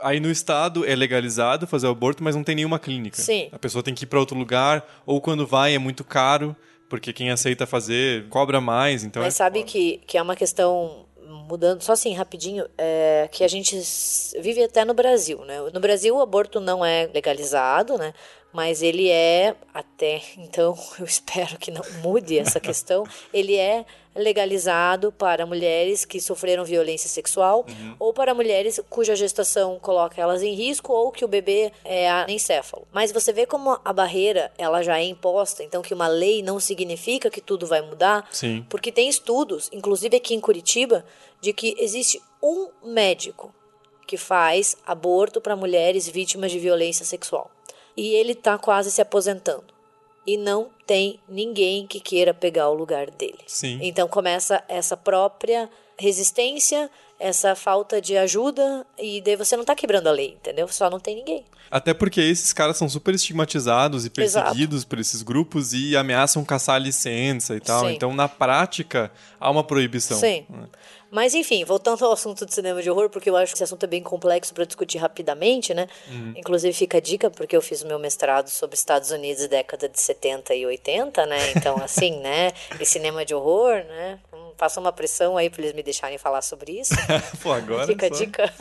[0.00, 3.20] aí no estado é legalizado fazer o aborto, mas não tem nenhuma clínica.
[3.22, 3.48] Sim.
[3.50, 6.54] A pessoa tem que ir para outro lugar, ou quando vai é muito caro,
[6.88, 9.02] porque quem aceita fazer cobra mais.
[9.02, 9.72] Então Mas é sabe foda.
[9.72, 11.05] que, que é uma questão
[11.48, 13.78] mudando só assim rapidinho é, que a gente
[14.40, 15.60] vive até no Brasil né?
[15.72, 18.12] No Brasil o aborto não é legalizado né?
[18.52, 23.84] Mas ele é até então eu espero que não mude essa questão ele é
[24.16, 27.66] legalizado para mulheres que sofreram violência sexual
[27.98, 32.86] ou para mulheres cuja gestação coloca elas em risco ou que o bebê é anencéfalo.
[32.92, 36.58] Mas você vê como a barreira ela já é imposta, então que uma lei não
[36.58, 38.64] significa que tudo vai mudar, Sim.
[38.68, 41.04] porque tem estudos, inclusive aqui em Curitiba,
[41.40, 43.54] de que existe um médico
[44.06, 47.50] que faz aborto para mulheres vítimas de violência sexual.
[47.96, 49.75] E ele está quase se aposentando.
[50.26, 53.38] E não tem ninguém que queira pegar o lugar dele.
[53.46, 53.78] Sim.
[53.82, 60.08] Então começa essa própria resistência, essa falta de ajuda, e daí você não tá quebrando
[60.08, 60.68] a lei, entendeu?
[60.68, 61.44] Só não tem ninguém.
[61.70, 64.44] Até porque esses caras são super estigmatizados e Exato.
[64.44, 67.86] perseguidos por esses grupos e ameaçam caçar a licença e tal.
[67.86, 67.94] Sim.
[67.94, 69.10] Então, na prática,
[69.40, 70.18] há uma proibição.
[70.18, 70.46] Sim.
[71.16, 73.82] Mas enfim, voltando ao assunto de cinema de horror, porque eu acho que esse assunto
[73.84, 75.88] é bem complexo para discutir rapidamente, né?
[76.36, 79.98] Inclusive fica a dica, porque eu fiz o meu mestrado sobre Estados Unidos década de
[79.98, 81.38] 70 e 80, né?
[81.56, 82.52] Então, assim, né?
[82.78, 84.18] E cinema de horror, né?
[84.30, 86.94] Hum, faço uma pressão aí pra eles me deixarem falar sobre isso.
[87.42, 88.54] Pô, agora Fica é a só, dica.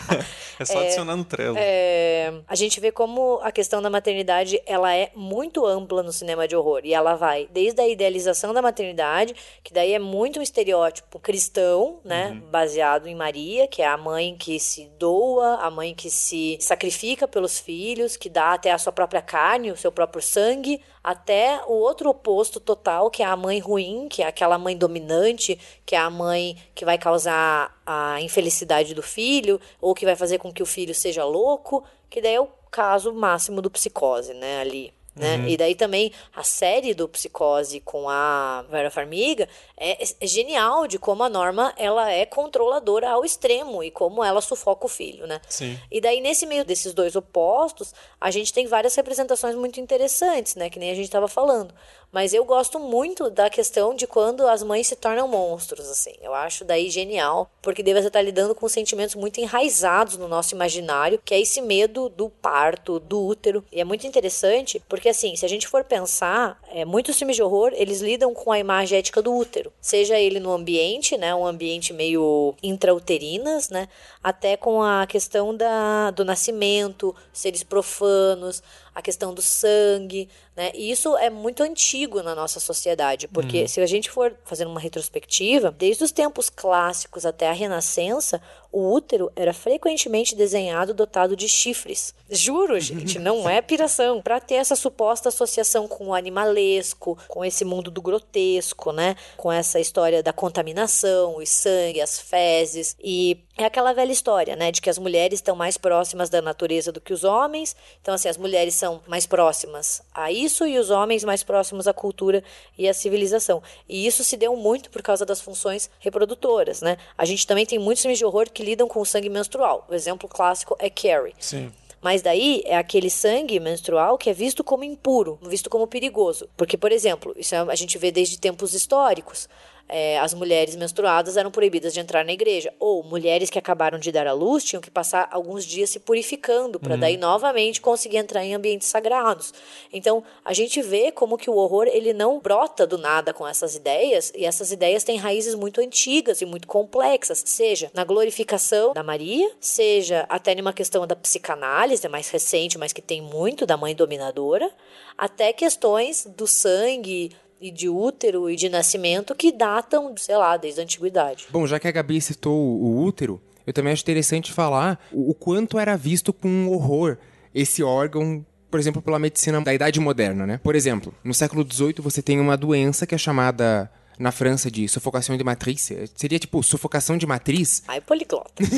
[0.58, 1.56] é só adicionar no Trello.
[1.58, 6.48] É, a gente vê como a questão da maternidade ela é muito ampla no cinema
[6.48, 10.42] de horror e ela vai desde a idealização da maternidade que daí é muito um
[10.42, 15.94] estereótipo cristão né baseado em Maria que é a mãe que se doa a mãe
[15.94, 20.22] que se sacrifica pelos filhos que dá até a sua própria carne o seu próprio
[20.22, 24.76] sangue até o outro oposto total que é a mãe ruim que é aquela mãe
[24.76, 30.14] dominante que é a mãe que vai causar a infelicidade do filho ou que vai
[30.14, 34.34] fazer com que o filho seja louco, que daí é o caso máximo do psicose,
[34.34, 34.92] né, ali.
[35.18, 35.48] Né?
[35.48, 40.98] E daí também a série do Psicose com a Vera Farmiga é, é genial de
[40.98, 45.40] como a Norma ela é controladora ao extremo e como ela sufoca o filho, né?
[45.48, 45.78] Sim.
[45.90, 50.70] E daí, nesse meio desses dois opostos, a gente tem várias representações muito interessantes, né?
[50.70, 51.74] Que nem a gente estava falando.
[52.10, 56.14] Mas eu gosto muito da questão de quando as mães se tornam monstros, assim.
[56.22, 61.20] Eu acho daí genial, porque você estar lidando com sentimentos muito enraizados no nosso imaginário,
[61.24, 63.64] que é esse medo do parto, do útero.
[63.70, 67.42] E é muito interessante, porque assim, se a gente for pensar, é, muitos filmes de
[67.42, 69.72] horror, eles lidam com a imagem ética do útero.
[69.80, 71.34] Seja ele no ambiente, né?
[71.34, 73.88] Um ambiente meio intrauterinas, né?
[74.22, 78.62] Até com a questão da, do nascimento, seres profanos,
[78.94, 80.70] a questão do sangue, né?
[80.74, 84.80] E isso é muito antigo na nossa sociedade, porque se a gente for fazendo uma
[84.80, 91.48] retrospectiva, desde os tempos clássicos até a Renascença, o útero era frequentemente desenhado dotado de
[91.48, 92.14] chifres.
[92.28, 94.20] Juro, gente, não é piração.
[94.20, 99.16] Para ter essa suposta associação com o animalesco, com esse mundo do grotesco, né?
[99.36, 102.94] Com essa história da contaminação, o sangue, as fezes.
[103.02, 104.70] E é aquela velha história, né?
[104.70, 107.74] De que as mulheres estão mais próximas da natureza do que os homens.
[108.02, 111.94] Então, assim, as mulheres são mais próximas a isso e os homens mais próximos à
[111.94, 112.44] cultura
[112.76, 113.62] e à civilização.
[113.88, 116.98] E isso se deu muito por causa das funções reprodutoras, né?
[117.16, 119.86] A gente também tem muitos filmes de horror que lidam com o sangue menstrual.
[119.88, 121.32] O exemplo clássico é Carrie.
[121.38, 121.70] Sim.
[122.00, 126.48] Mas daí é aquele sangue menstrual que é visto como impuro, visto como perigoso.
[126.56, 129.48] Porque, por exemplo, isso é- a gente vê desde tempos históricos.
[129.88, 132.72] É, as mulheres menstruadas eram proibidas de entrar na igreja.
[132.78, 136.78] Ou mulheres que acabaram de dar à luz tinham que passar alguns dias se purificando
[136.78, 139.52] para daí novamente conseguir entrar em ambientes sagrados.
[139.92, 143.74] Então a gente vê como que o horror ele não brota do nada com essas
[143.74, 149.02] ideias e essas ideias têm raízes muito antigas e muito complexas, seja na glorificação da
[149.02, 153.76] Maria, seja até numa questão da psicanálise, é mais recente, mas que tem muito da
[153.76, 154.70] mãe dominadora,
[155.16, 160.80] até questões do sangue e de útero e de nascimento que datam, sei lá, desde
[160.80, 161.46] a antiguidade.
[161.50, 165.78] Bom, já que a Gabi citou o útero, eu também acho interessante falar o quanto
[165.78, 167.18] era visto com horror
[167.54, 170.60] esse órgão, por exemplo, pela medicina da Idade Moderna, né?
[170.62, 174.88] Por exemplo, no século XVIII você tem uma doença que é chamada na França de
[174.88, 175.90] sufocação de matriz.
[176.14, 177.82] Seria tipo sufocação de matriz.
[177.86, 178.52] Ai, poliglota.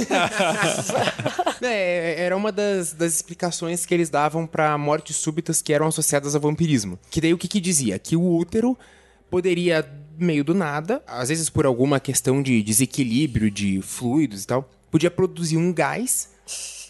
[1.62, 6.34] É, era uma das, das explicações que eles davam para mortes súbitas que eram associadas
[6.34, 6.98] ao vampirismo.
[7.10, 7.98] Que daí o que, que dizia?
[7.98, 8.78] Que o útero
[9.30, 9.86] poderia,
[10.18, 15.10] meio do nada, às vezes por alguma questão de desequilíbrio de fluidos e tal, podia
[15.10, 16.30] produzir um gás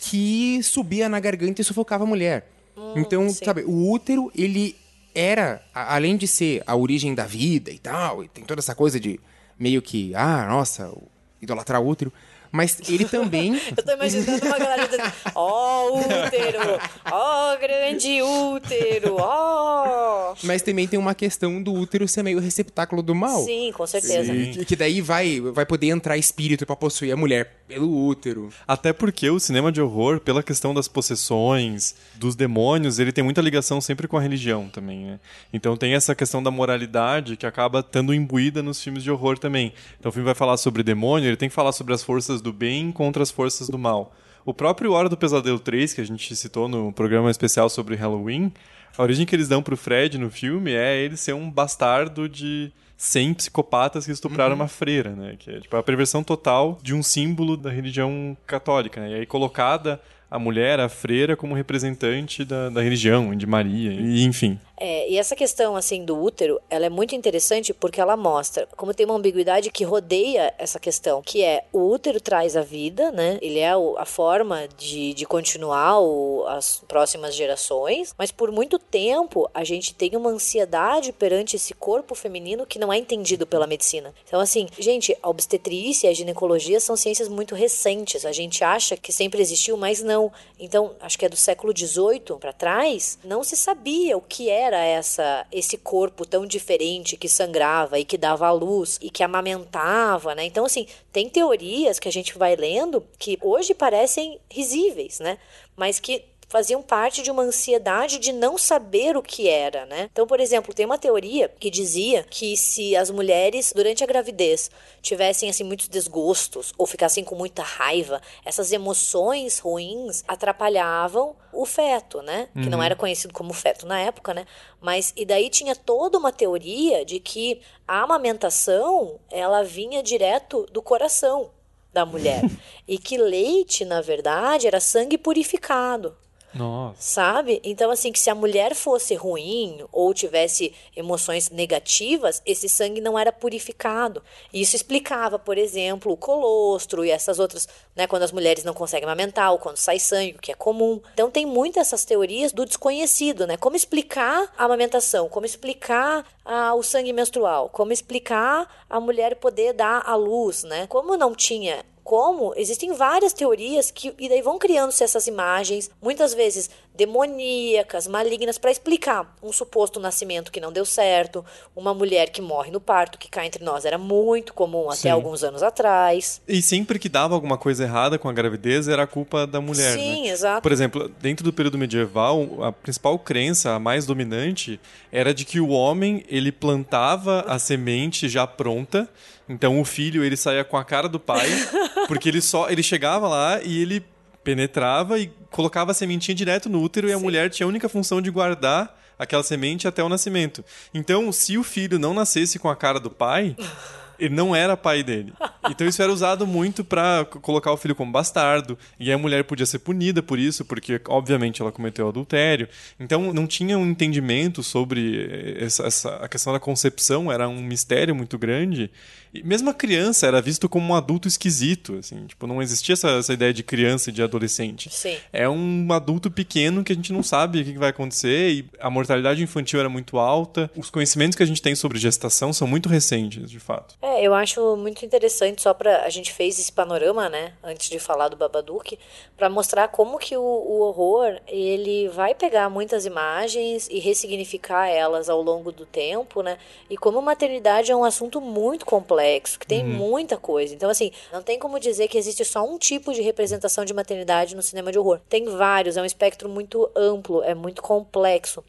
[0.03, 2.49] que subia na garganta e sufocava a mulher.
[2.97, 3.45] então, sim.
[3.45, 4.77] sabe, o útero, ele
[5.15, 8.99] era, além de ser a origem da vida e tal, e tem toda essa coisa
[8.99, 9.19] de
[9.59, 10.93] meio que, ah, nossa,
[11.41, 12.13] idolatrar o útero,
[12.51, 20.35] mas ele também Eu tô imaginando uma galera dizendo, ó útero, ó grande útero, ó...
[20.43, 23.45] Mas também tem uma questão do útero ser meio receptáculo do mal.
[23.45, 24.33] Sim, com certeza.
[24.33, 28.51] E que, que daí vai, vai poder entrar espírito pra possuir a mulher pelo útero.
[28.67, 33.41] Até porque o cinema de horror, pela questão das possessões, dos demônios, ele tem muita
[33.41, 35.21] ligação sempre com a religião também, né?
[35.53, 39.73] Então tem essa questão da moralidade que acaba estando imbuída nos filmes de horror também.
[39.99, 42.53] Então o filme vai falar sobre demônio, ele tem que falar sobre as forças do
[42.53, 44.15] bem contra as forças do mal.
[44.45, 48.53] O próprio Hora do Pesadelo 3, que a gente citou no programa especial sobre Halloween,
[48.97, 52.73] a origem que eles dão pro Fred no filme é ele ser um bastardo de
[52.97, 55.37] 100 psicopatas que estupraram uma freira, né?
[55.39, 59.11] Que é tipo a perversão total de um símbolo da religião católica, né?
[59.11, 60.01] E aí colocada
[60.31, 64.59] a mulher, a freira, como representante da, da religião, de Maria, e enfim.
[64.83, 68.95] É, e essa questão assim do útero, ela é muito interessante porque ela mostra como
[68.95, 73.39] tem uma ambiguidade que rodeia essa questão, que é o útero traz a vida, né?
[73.43, 79.51] Ele é a forma de, de continuar o- as próximas gerações, mas por muito tempo
[79.53, 84.15] a gente tem uma ansiedade perante esse corpo feminino que não é entendido pela medicina.
[84.27, 88.25] Então assim, gente, a obstetrícia e a ginecologia são ciências muito recentes.
[88.25, 90.33] A gente acha que sempre existiu, mas não.
[90.59, 94.70] Então, acho que é do século XVIII para trás, não se sabia o que era
[94.71, 99.23] era essa esse corpo tão diferente que sangrava e que dava à luz e que
[99.23, 100.45] amamentava, né?
[100.45, 105.39] Então assim, tem teorias que a gente vai lendo que hoje parecem risíveis, né?
[105.77, 110.11] Mas que faziam parte de uma ansiedade de não saber o que era, né?
[110.13, 114.69] Então, por exemplo, tem uma teoria que dizia que se as mulheres durante a gravidez
[115.01, 122.21] tivessem assim muitos desgostos ou ficassem com muita raiva, essas emoções ruins atrapalhavam o feto,
[122.21, 122.49] né?
[122.53, 124.45] Que não era conhecido como feto na época, né?
[124.81, 130.83] Mas e daí tinha toda uma teoria de que a amamentação, ela vinha direto do
[130.83, 131.53] coração
[131.93, 132.43] da mulher
[132.89, 136.17] e que leite, na verdade, era sangue purificado.
[136.55, 136.97] Nossa.
[137.01, 137.61] Sabe?
[137.63, 143.19] Então, assim, que se a mulher fosse ruim ou tivesse emoções negativas, esse sangue não
[143.19, 144.23] era purificado.
[144.53, 148.07] Isso explicava, por exemplo, o colostro e essas outras, né?
[148.07, 151.01] Quando as mulheres não conseguem amamentar ou quando sai sangue, o que é comum.
[151.13, 153.57] Então, tem muitas essas teorias do desconhecido, né?
[153.57, 159.73] Como explicar a amamentação, como explicar ah, o sangue menstrual, como explicar a mulher poder
[159.73, 160.87] dar à luz, né?
[160.87, 166.35] Como não tinha como existem várias teorias que e daí vão criando-se essas imagens, muitas
[166.35, 166.69] vezes
[167.01, 171.43] demoníacas, malignas, para explicar um suposto nascimento que não deu certo,
[171.75, 175.09] uma mulher que morre no parto, que cá entre nós era muito comum até Sim.
[175.09, 176.43] alguns anos atrás.
[176.47, 179.97] E sempre que dava alguma coisa errada com a gravidez, era a culpa da mulher,
[179.97, 180.29] Sim, né?
[180.29, 180.61] exato.
[180.61, 184.79] Por exemplo, dentro do período medieval, a principal crença, a mais dominante,
[185.11, 189.09] era de que o homem, ele plantava a semente já pronta,
[189.49, 191.49] então o filho, ele saía com a cara do pai,
[192.07, 194.05] porque ele só, ele chegava lá e ele
[194.45, 198.21] penetrava e colocava a sementinha direto no útero e a mulher tinha a única função
[198.23, 200.65] de guardar aquela semente até o nascimento.
[200.95, 203.55] Então, se o filho não nascesse com a cara do pai,
[204.19, 205.33] ele não era pai dele.
[205.71, 209.45] Então isso era usado muito pra c- colocar o filho como bastardo, e a mulher
[209.45, 212.69] podia ser punida por isso, porque obviamente ela cometeu adultério.
[212.99, 217.63] Então não tinha um entendimento sobre eh, essa, essa- a questão da concepção, era um
[217.63, 218.91] mistério muito grande.
[219.33, 223.11] E mesmo a criança era visto como um adulto esquisito, assim, tipo, não existia essa,
[223.11, 224.91] essa ideia de criança e de adolescente.
[224.93, 225.17] Sim.
[225.33, 228.91] É um adulto pequeno que a gente não sabe o que vai acontecer e a
[228.91, 230.71] mortalidade infantil era muito alta.
[230.77, 233.95] Os conhecimentos que a gente tem sobre gestação são muito recentes, de fato.
[234.03, 236.03] É, eu acho muito interessante, só pra.
[236.05, 238.99] A gente fez esse panorama, né, antes de falar do Babadook,
[239.37, 245.29] pra mostrar como que o, o horror, ele vai pegar muitas imagens e ressignificar elas
[245.29, 249.20] ao longo do tempo, né, e como maternidade é um assunto muito complexo,
[249.59, 250.75] que tem muita coisa.
[250.75, 254.57] Então, assim, não tem como dizer que existe só um tipo de representação de maternidade
[254.57, 255.21] no cinema de horror.
[255.29, 258.65] Tem vários, é um espectro muito amplo, é muito complexo.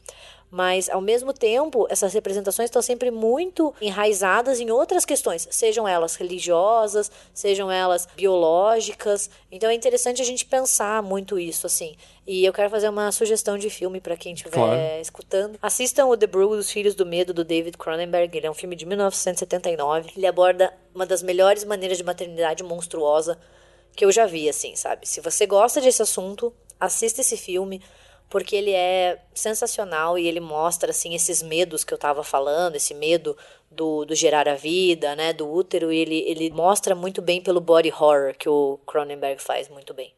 [0.54, 6.14] Mas, ao mesmo tempo, essas representações estão sempre muito enraizadas em outras questões, sejam elas
[6.14, 9.30] religiosas, sejam elas biológicas.
[9.50, 11.96] Então é interessante a gente pensar muito isso, assim.
[12.26, 14.78] E eu quero fazer uma sugestão de filme para quem estiver Claro.
[15.00, 15.58] escutando.
[15.62, 18.36] Assistam o The Brood, Os Filhos do Medo, do David Cronenberg.
[18.36, 20.12] Ele é um filme de 1979.
[20.14, 23.38] Ele aborda uma das melhores maneiras de maternidade monstruosa
[23.96, 25.08] que eu já vi, assim, sabe?
[25.08, 27.80] Se você gosta desse assunto, assista esse filme,
[28.32, 32.94] porque ele é sensacional e ele mostra, assim, esses medos que eu tava falando, esse
[32.94, 33.36] medo
[33.70, 37.60] do, do gerar a vida, né, do útero, e ele, ele mostra muito bem pelo
[37.60, 40.14] body horror que o Cronenberg faz muito bem.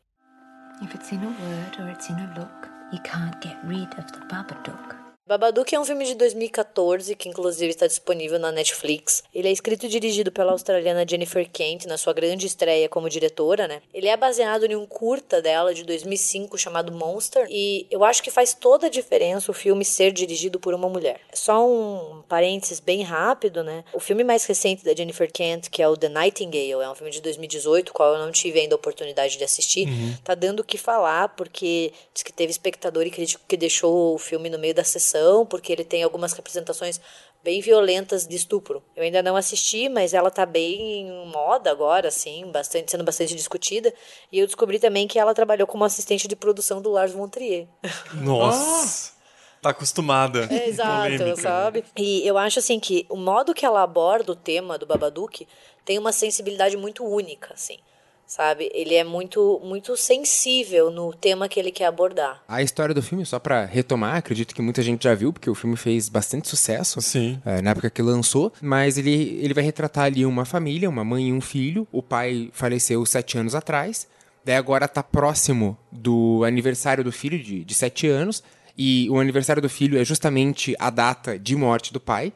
[0.80, 4.06] If it's in a word or it's in a look, you can't get rid of
[4.12, 5.03] the Babadook.
[5.26, 9.24] Babadook é um filme de 2014 que inclusive está disponível na Netflix.
[9.34, 13.66] Ele é escrito e dirigido pela australiana Jennifer Kent na sua grande estreia como diretora,
[13.66, 13.80] né?
[13.94, 18.30] Ele é baseado em um curta dela de 2005 chamado Monster e eu acho que
[18.30, 21.18] faz toda a diferença o filme ser dirigido por uma mulher.
[21.32, 23.82] Só um parênteses bem rápido, né?
[23.94, 27.10] O filme mais recente da Jennifer Kent, que é o The Nightingale, é um filme
[27.10, 29.88] de 2018, qual eu não tive ainda a oportunidade de assistir,
[30.22, 34.18] tá dando o que falar porque diz que teve espectador e crítico que deixou o
[34.18, 35.13] filme no meio da sessão
[35.46, 37.00] porque ele tem algumas representações
[37.42, 38.82] bem violentas de estupro.
[38.96, 43.34] Eu ainda não assisti, mas ela tá bem em moda agora, assim, bastante, sendo bastante
[43.34, 43.92] discutida.
[44.32, 47.68] E eu descobri também que ela trabalhou como assistente de produção do Lars von Trier.
[48.14, 49.12] Nossa!
[49.60, 50.46] Tá acostumada.
[50.50, 51.36] É, Exato, Polêmica.
[51.36, 51.84] sabe?
[51.96, 55.46] E eu acho assim que o modo que ela aborda o tema do Babadook
[55.84, 57.78] tem uma sensibilidade muito única, assim.
[58.26, 58.70] Sabe?
[58.72, 62.42] Ele é muito muito sensível no tema que ele quer abordar.
[62.48, 65.54] A história do filme, só pra retomar, acredito que muita gente já viu, porque o
[65.54, 67.00] filme fez bastante sucesso.
[67.00, 67.40] Sim.
[67.44, 71.28] é, na época que lançou, mas ele, ele vai retratar ali uma família, uma mãe
[71.28, 71.86] e um filho.
[71.92, 74.08] O pai faleceu sete anos atrás,
[74.44, 78.42] daí agora tá próximo do aniversário do filho de, de sete anos,
[78.76, 82.32] e o aniversário do filho é justamente a data de morte do pai.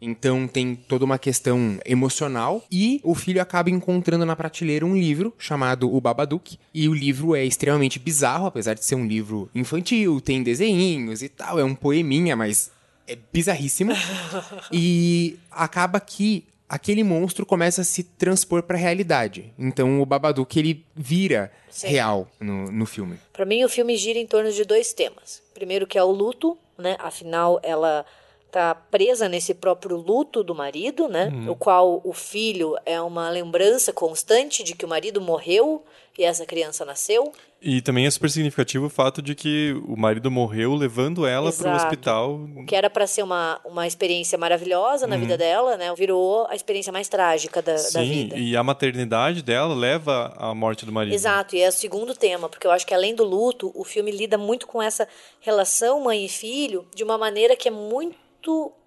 [0.00, 5.34] Então tem toda uma questão emocional e o filho acaba encontrando na prateleira um livro
[5.38, 10.20] chamado O Babadook e o livro é extremamente bizarro, apesar de ser um livro infantil,
[10.20, 12.70] tem desenhinhos e tal, é um poeminha, mas
[13.06, 13.92] é bizarríssimo.
[14.70, 19.52] e acaba que aquele monstro começa a se transpor pra realidade.
[19.58, 21.88] Então o Babadook ele vira Sim.
[21.88, 23.18] real no, no filme.
[23.32, 25.42] Pra mim, o filme gira em torno de dois temas.
[25.54, 26.96] Primeiro, que é o luto, né?
[26.98, 28.04] Afinal, ela
[28.50, 31.30] tá presa nesse próprio luto do marido, né?
[31.48, 35.84] O qual o filho é uma lembrança constante de que o marido morreu
[36.18, 37.32] e essa criança nasceu.
[37.62, 41.68] E também é super significativo o fato de que o marido morreu levando ela pro
[41.68, 41.84] Exato.
[41.84, 42.40] hospital.
[42.56, 45.92] O que era pra ser uma, uma experiência maravilhosa na vida dela, né?
[45.94, 48.36] Virou a experiência mais trágica da, da Sim, vida.
[48.36, 51.14] e a maternidade dela leva à morte do marido.
[51.14, 54.10] Exato, e é o segundo tema, porque eu acho que além do luto, o filme
[54.10, 55.06] lida muito com essa
[55.40, 58.16] relação mãe e filho de uma maneira que é muito,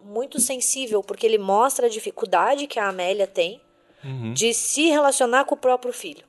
[0.04, 3.62] muito sensível, porque ele mostra a dificuldade que a Amélia tem
[4.34, 6.24] de se relacionar com o próprio filho.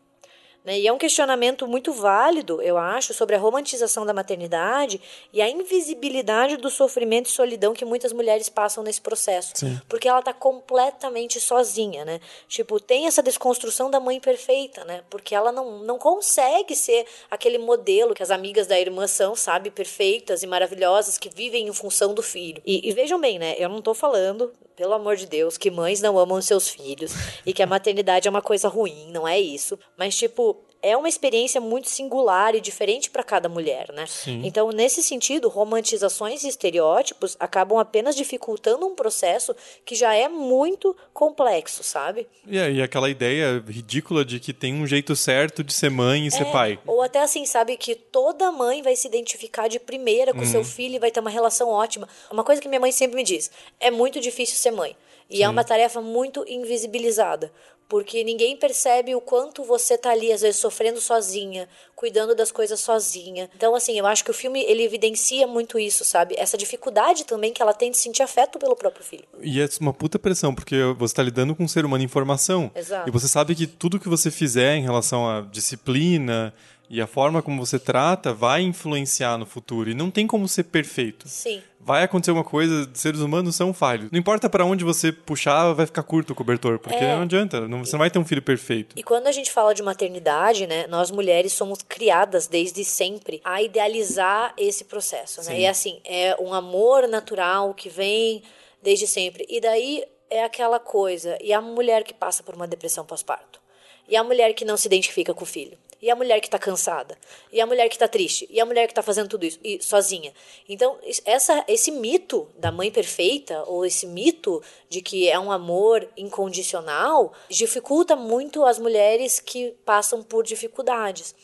[0.64, 0.80] Né?
[0.80, 5.00] E é um questionamento muito válido, eu acho, sobre a romantização da maternidade
[5.32, 9.52] e a invisibilidade do sofrimento e solidão que muitas mulheres passam nesse processo.
[9.88, 12.20] Porque ela tá completamente sozinha, né?
[12.48, 15.02] Tipo, tem essa desconstrução da mãe perfeita, né?
[15.10, 19.70] Porque ela não, não consegue ser aquele modelo que as amigas da irmã são, sabe?
[19.70, 22.62] Perfeitas e maravilhosas, que vivem em função do filho.
[22.64, 23.56] E, e vejam bem, né?
[23.58, 27.12] Eu não tô falando, pelo amor de Deus, que mães não amam seus filhos
[27.44, 29.78] e que a maternidade é uma coisa ruim, não é isso.
[29.96, 30.51] Mas, tipo,
[30.82, 34.04] é uma experiência muito singular e diferente para cada mulher, né?
[34.44, 39.54] Então, nesse sentido, romantizações e estereótipos acabam apenas dificultando um processo
[39.84, 42.26] que já é muito complexo, sabe?
[42.46, 46.30] E aí, aquela ideia ridícula de que tem um jeito certo de ser mãe e
[46.30, 46.80] ser pai.
[46.86, 50.96] Ou até assim, sabe, que toda mãe vai se identificar de primeira com seu filho
[50.96, 52.08] e vai ter uma relação ótima.
[52.30, 54.96] Uma coisa que minha mãe sempre me diz: é muito difícil ser mãe.
[55.30, 57.50] E é uma tarefa muito invisibilizada.
[57.92, 62.80] Porque ninguém percebe o quanto você tá ali, às vezes, sofrendo sozinha, cuidando das coisas
[62.80, 63.50] sozinha.
[63.54, 66.34] Então, assim, eu acho que o filme, ele evidencia muito isso, sabe?
[66.38, 69.24] Essa dificuldade também que ela tem de sentir afeto pelo próprio filho.
[69.42, 72.70] E é uma puta pressão, porque você tá lidando com um ser humano em formação.
[72.74, 73.06] Exato.
[73.06, 76.54] E você sabe que tudo que você fizer em relação à disciplina
[76.92, 79.88] e a forma como você trata vai influenciar no futuro.
[79.90, 81.26] E não tem como ser perfeito.
[81.26, 81.62] Sim.
[81.80, 84.10] Vai acontecer uma coisa, seres humanos são falhos.
[84.12, 87.16] Não importa pra onde você puxar, vai ficar curto o cobertor, porque É.
[87.16, 88.94] não adianta, não- você não vai ter um filho perfeito.
[88.96, 93.60] E quando a gente fala de maternidade, né, nós mulheres somos criadas desde sempre a
[93.62, 95.60] idealizar esse processo, né?
[95.60, 98.42] E assim, é um amor natural que vem
[98.82, 99.46] desde sempre.
[99.48, 103.60] E daí é aquela coisa, e a mulher que passa por uma depressão pós-parto?
[104.08, 105.76] E a mulher que não se identifica com o filho?
[106.02, 107.16] E a mulher que tá cansada?
[107.52, 108.48] E a mulher que tá triste?
[108.50, 110.32] E a mulher que tá fazendo tudo isso e sozinha?
[110.68, 115.52] Então, es- essa, esse mito da mãe perfeita, ou esse mito de que é um
[115.52, 121.34] amor incondicional, dificulta muito as mulheres que passam por dificuldades.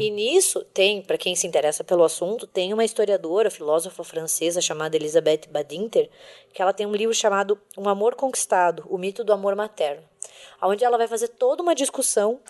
[0.00, 4.96] E nisso tem, para quem se interessa pelo assunto, tem uma historiadora, filósofa francesa chamada
[4.96, 6.08] Elisabeth Badinter,
[6.52, 10.02] que ela tem um livro chamado Um Amor Conquistado, o mito do amor materno,
[10.62, 12.40] onde ela vai fazer toda uma discussão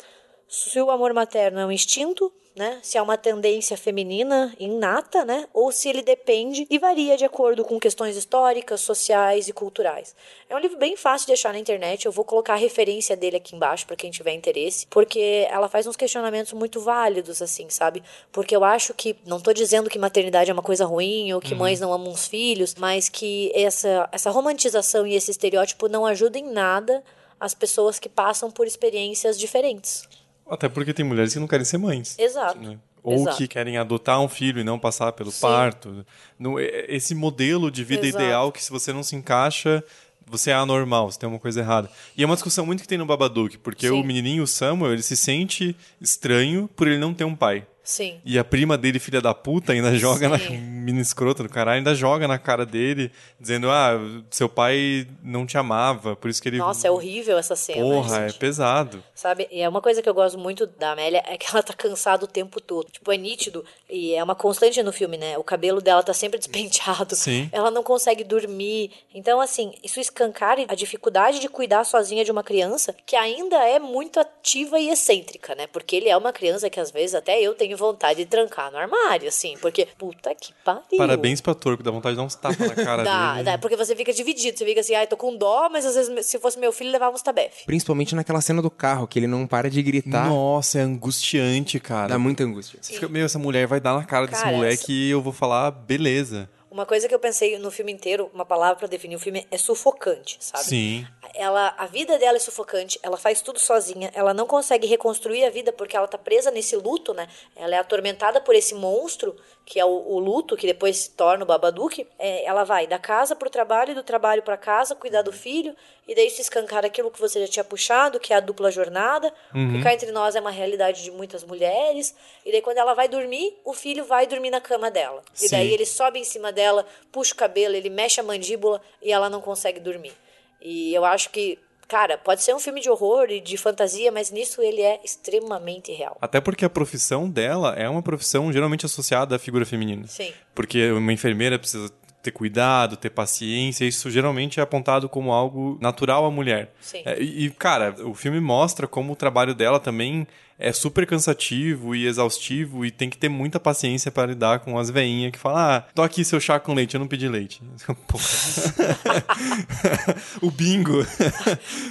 [0.49, 2.78] se o amor materno é um instinto, né?
[2.82, 5.49] Se é uma tendência feminina inata, né?
[5.53, 10.14] Ou se ele depende e varia de acordo com questões históricas, sociais e culturais.
[10.49, 12.07] É um livro bem fácil de achar na internet.
[12.07, 15.86] Eu vou colocar a referência dele aqui embaixo para quem tiver interesse, porque ela faz
[15.86, 18.05] uns questionamentos muito válidos, assim, sabe?
[18.30, 21.55] Porque eu acho que não tô dizendo que maternidade é uma coisa ruim ou que
[21.57, 26.38] mães não amam os filhos, mas que essa essa romantização e esse estereótipo não ajuda
[26.38, 27.03] em nada
[27.40, 30.09] as pessoas que passam por experiências diferentes.
[30.49, 32.16] Até porque tem mulheres que não querem ser mães.
[32.18, 32.59] Exato.
[32.61, 32.78] né?
[33.03, 33.36] Ou Exato.
[33.36, 35.40] que querem adotar um filho e não passar pelo Sim.
[35.42, 36.07] parto.
[36.38, 38.22] Não, é- esse modelo de vida Exato.
[38.24, 39.84] ideal que se você não se encaixa,
[40.26, 41.90] você é anormal, você tem uma coisa errada.
[42.16, 43.92] E é uma discussão muito que tem no Babadook, porque Sim.
[44.01, 47.66] o menininho o Samuel, ele se sente estranho por ele não ter um pai.
[47.85, 48.20] Sim.
[48.24, 51.95] E a prima dele, filha da puta, ainda joga na mina escrota do caralho, ainda
[51.95, 53.93] joga na cara dele, dizendo: "Ah,
[54.30, 57.82] seu pai não te amava, por isso que ele Nossa, é horrível essa cena.
[57.82, 58.39] Porra, é gente.
[58.39, 59.05] pesado.
[59.14, 59.47] Sabe?
[59.51, 62.24] E é uma coisa que eu gosto muito da Amélia é que ela tá cansada
[62.24, 62.91] o tempo todo.
[62.91, 63.64] Tipo, é nítido.
[63.89, 65.37] E é uma constante no filme, né?
[65.37, 67.14] O cabelo dela tá sempre despenteado.
[67.14, 67.51] Sim.
[67.53, 68.91] Ela não consegue dormir.
[69.14, 73.78] Então, assim, isso escancara a dificuldade de cuidar sozinha de uma criança que ainda é
[73.78, 75.66] muito ativa e excêntrica, né?
[75.66, 78.79] Porque ele é uma criança que às vezes até eu tenho vontade de trancar no
[78.79, 79.57] armário, assim.
[79.61, 80.83] Porque, puta que pariu.
[80.97, 83.45] Parabéns pra ator, que dá vontade de dar uns tapas na cara Dá, dele.
[83.45, 84.57] dá, porque você fica dividido.
[84.59, 87.14] Você fica assim, ai, tô com dó, mas às vezes se fosse meu filho, levava
[87.14, 87.64] uns tabef.
[87.66, 90.29] Principalmente naquela cena do carro, que ele não para de gritar.
[90.29, 92.09] Nossa, é angustiante, cara.
[92.09, 92.79] Dá muita angústia.
[92.81, 95.33] Você fica, meu, essa mulher vai dar na cara desse Cara, moleque e eu vou
[95.33, 96.49] falar, beleza.
[96.75, 99.57] Uma coisa que eu pensei no filme inteiro, uma palavra pra definir o filme é
[99.57, 100.64] sufocante, sabe?
[100.64, 101.07] Sim.
[101.33, 105.51] Ela, a vida dela é sufocante, ela faz tudo sozinha, ela não consegue reconstruir a
[105.51, 107.29] vida porque ela tá presa nesse luto, né?
[107.55, 111.45] Ela é atormentada por esse monstro, que é o, o luto, que depois se torna
[111.45, 112.05] o Babadook.
[112.18, 115.77] É, ela vai da casa pro trabalho e do trabalho pra casa, cuidar do filho,
[116.07, 119.32] e daí se escancar aquilo que você já tinha puxado, que é a dupla jornada.
[119.55, 119.76] Uhum.
[119.78, 122.14] Ficar entre nós é uma realidade de muitas mulheres.
[122.44, 125.22] E daí quando ela vai dormir, o filho vai dormir na cama dela.
[125.40, 125.74] E daí Sim.
[125.74, 129.40] ele sobe em cima dela, puxa o cabelo, ele mexe a mandíbula e ela não
[129.40, 130.12] consegue dormir.
[130.61, 134.30] E eu acho que, cara, pode ser um filme de horror e de fantasia, mas
[134.30, 136.18] nisso ele é extremamente real.
[136.20, 140.07] Até porque a profissão dela é uma profissão geralmente associada à figura feminina.
[140.07, 140.32] Sim.
[140.55, 141.90] Porque uma enfermeira precisa
[142.25, 146.72] ter cuidado, ter paciência, isso geralmente é apontado como algo natural à mulher.
[146.81, 147.03] Sim.
[147.05, 150.27] É, e, e, cara, o filme mostra como o trabalho dela também
[150.59, 154.90] é super cansativo e exaustivo e tem que ter muita paciência para lidar com as
[154.90, 157.61] veinhas que falam: ah, tô aqui seu chá com leite, eu não pedi leite.
[160.42, 161.05] O bingo.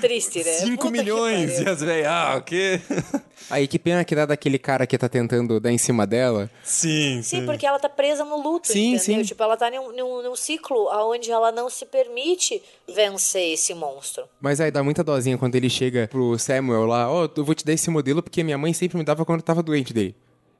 [0.01, 0.51] Triste, né?
[0.53, 1.59] 5 Puta que milhões.
[1.59, 2.80] E as veias, ah, o quê?
[3.49, 6.49] Aí que pena que dá daquele cara que tá tentando dar em cima dela.
[6.64, 9.22] Sim, Sim, porque ela tá presa no luto, Sim, entendeu?
[9.22, 9.24] sim.
[9.24, 14.24] Tipo, ela tá num, num, num ciclo onde ela não se permite vencer esse monstro.
[14.39, 17.66] Mas aí dá muita dozinha quando ele chega pro Samuel lá, ó, eu vou te
[17.66, 20.16] dar esse modelo porque minha mãe sempre me dava quando eu tava doente dele.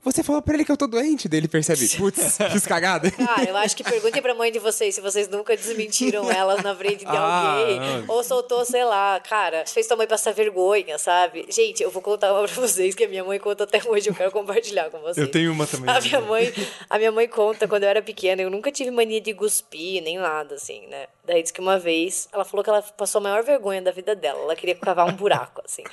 [0.06, 3.10] Você falou pra ele que eu tô doente, dele percebe, putz, fiz cagada.
[3.10, 6.76] Cara, eu acho que perguntem pra mãe de vocês se vocês nunca desmentiram elas na
[6.76, 7.80] frente de Ah, alguém.
[7.80, 8.06] não.
[8.10, 11.46] Ou soltou, sei lá, cara, fez tua mãe passar vergonha, sabe?
[11.50, 14.14] Gente, eu vou contar uma pra vocês que a minha mãe conta até hoje, eu
[14.14, 15.26] quero compartilhar com vocês.
[15.26, 15.89] Eu tenho uma também.
[15.96, 16.54] A minha mãe,
[16.89, 20.18] a minha mãe conta quando eu era pequena, eu nunca tive mania de cuspir, nem
[20.18, 21.06] nada, assim, né?
[21.26, 24.14] Daí disse que uma vez ela falou que ela passou a maior vergonha da vida
[24.14, 24.41] dela.
[24.41, 25.84] Ela queria cavar um buraco, assim.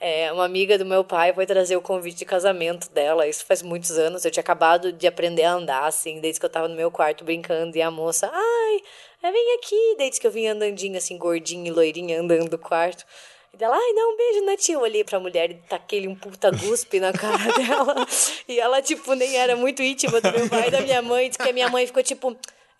[0.00, 3.62] É, uma amiga do meu pai foi trazer o convite de casamento dela, isso faz
[3.62, 4.24] muitos anos.
[4.24, 7.24] Eu tinha acabado de aprender a andar, assim, desde que eu tava no meu quarto
[7.24, 8.80] brincando, e a moça, ai,
[9.22, 9.94] é, vem aqui.
[9.98, 13.04] Desde que eu vinha andandinho, assim, gordinha e loirinha, andando do quarto.
[13.52, 14.76] E dela, ai, dá um beijo na tia.
[14.76, 18.06] Eu olhei pra mulher e taquei um puta guspe na cara dela.
[18.46, 21.28] E ela, tipo, nem era muito íntima do meu pai e da minha mãe.
[21.28, 22.36] Diz que a minha mãe ficou tipo,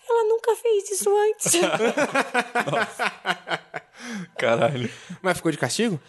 [0.09, 1.53] ela nunca fez isso antes.
[4.39, 4.89] Caralho.
[5.21, 6.01] Mas ficou de castigo?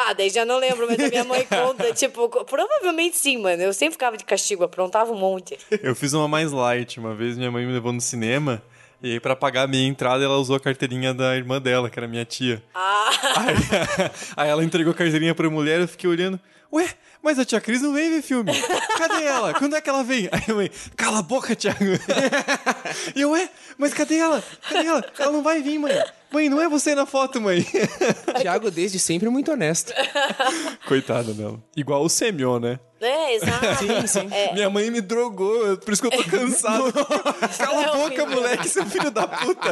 [0.00, 3.60] Ah, daí já não lembro, mas a minha mãe conta, tipo, provavelmente sim, mano.
[3.62, 5.58] Eu sempre ficava de castigo, aprontava um monte.
[5.82, 7.00] Eu fiz uma mais light.
[7.00, 8.62] Uma vez minha mãe me levou no cinema.
[9.02, 11.98] E aí, pra pagar a minha entrada, ela usou a carteirinha da irmã dela, que
[11.98, 12.62] era minha tia.
[12.74, 13.54] Ah, Aí,
[14.36, 16.38] aí ela entregou a carteirinha pra mulher, eu fiquei olhando.
[16.72, 16.88] Ué,
[17.22, 18.52] mas a tia Cris não vem ver filme.
[18.96, 19.54] Cadê ela?
[19.54, 20.28] Quando é que ela vem?
[20.32, 21.78] Aí a mãe, cala a boca, Thiago.
[23.14, 24.42] E eu, ué, mas cadê ela?
[24.68, 25.04] Cadê ela?
[25.18, 25.92] Ela não vai vir, mãe.
[26.30, 27.64] Mãe, não é você na foto, mãe.
[28.40, 29.92] Thiago, desde sempre, muito honesto.
[30.86, 31.58] Coitada dela.
[31.76, 32.78] Igual o Semyon, né?
[33.00, 33.66] né, exato.
[33.78, 34.28] Sim, sim.
[34.30, 36.92] É, Minha mãe me drogou, por isso que eu tô cansado.
[37.58, 38.30] Cala a É boca, horrível.
[38.30, 39.70] moleque, seu filho da puta.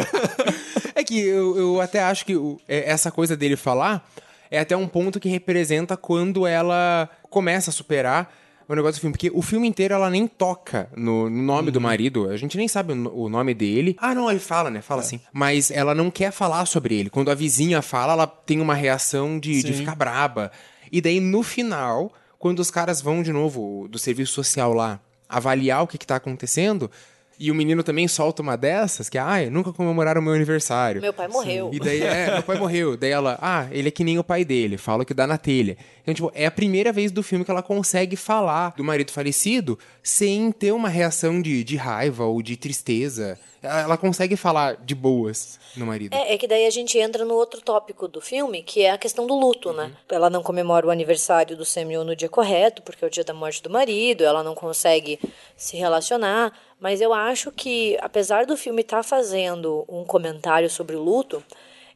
[0.95, 2.35] É que eu, eu até acho que
[2.69, 4.07] é, essa coisa dele falar
[4.51, 8.33] é até um ponto que representa quando ela começa a superar
[8.69, 9.13] o negócio do filme.
[9.13, 12.29] Porque o filme inteiro ela nem toca no, no nome do marido.
[12.29, 13.97] A gente nem sabe o, o nome dele.
[13.99, 14.81] Ah, não, ele fala, né?
[14.81, 15.21] Fala assim.
[15.33, 17.11] Mas ela não quer falar sobre ele.
[17.11, 20.51] Quando a vizinha fala, ela tem uma reação de, de ficar braba.
[20.91, 25.83] E daí, no final, quando os caras vão de novo do serviço social lá avaliar
[25.83, 26.91] o que, que tá acontecendo.
[27.39, 31.03] E o menino também solta uma dessas, que é, ai, nunca comemoraram o meu aniversário.
[31.03, 31.71] meu pai morreu.
[31.73, 32.97] E daí, é, meu pai morreu.
[32.97, 35.77] Daí ela, ah, ele é que nem o pai dele, fala que dá na telha.
[36.03, 39.79] Então, tipo, é a primeira vez do filme que ela consegue falar do marido falecido
[40.03, 43.39] sem ter uma reação de, de raiva ou de tristeza.
[43.63, 46.15] Ela, consegue falar de boas no marido.
[46.15, 48.99] É, é que daí a gente entra no outro tópico do filme, que é a
[48.99, 49.93] questão do luto, né?
[50.09, 53.35] Ela não comemora o aniversário do Samuel no dia correto, porque é o dia da
[53.35, 55.19] morte do marido, ela não consegue
[55.57, 56.53] se relacionar.
[56.79, 61.43] Mas eu acho que, apesar do filme estar fazendo um comentário sobre o luto,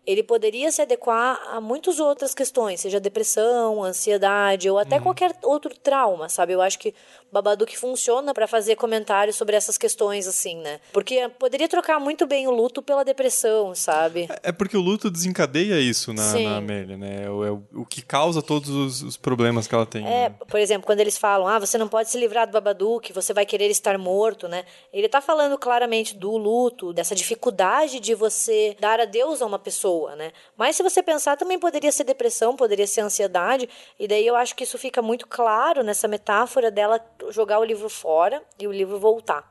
[0.07, 5.77] ele poderia se adequar a muitas outras questões, seja depressão, ansiedade ou até qualquer outro
[5.77, 6.55] trauma, sabe?
[6.55, 6.95] Eu acho que
[7.33, 10.81] Babadook funciona para fazer comentários sobre essas questões, assim, né?
[10.93, 14.29] Porque poderia trocar muito bem o luto pela depressão, sabe?
[14.43, 16.45] É porque o luto desencadeia isso na, Sim.
[16.45, 17.25] na Amélia, né?
[17.25, 20.05] É o, é o- o que causa todos os, os problemas que ela tem.
[20.07, 20.35] É, né?
[20.49, 23.47] por exemplo, quando eles falam, ah, você não pode se livrar do Babadook, você vai
[23.47, 24.65] querer estar morto, né?
[24.93, 30.17] Ele tá falando claramente do luto, dessa dificuldade de você dar adeus a uma pessoa,
[30.17, 30.33] né?
[30.57, 33.69] Mas se você pensar, também poderia ser depressão, poderia ser ansiedade,
[33.99, 36.99] e daí eu acho que isso fica muito claro nessa metáfora dela
[37.31, 39.51] jogar o livro fora e o livro voltar.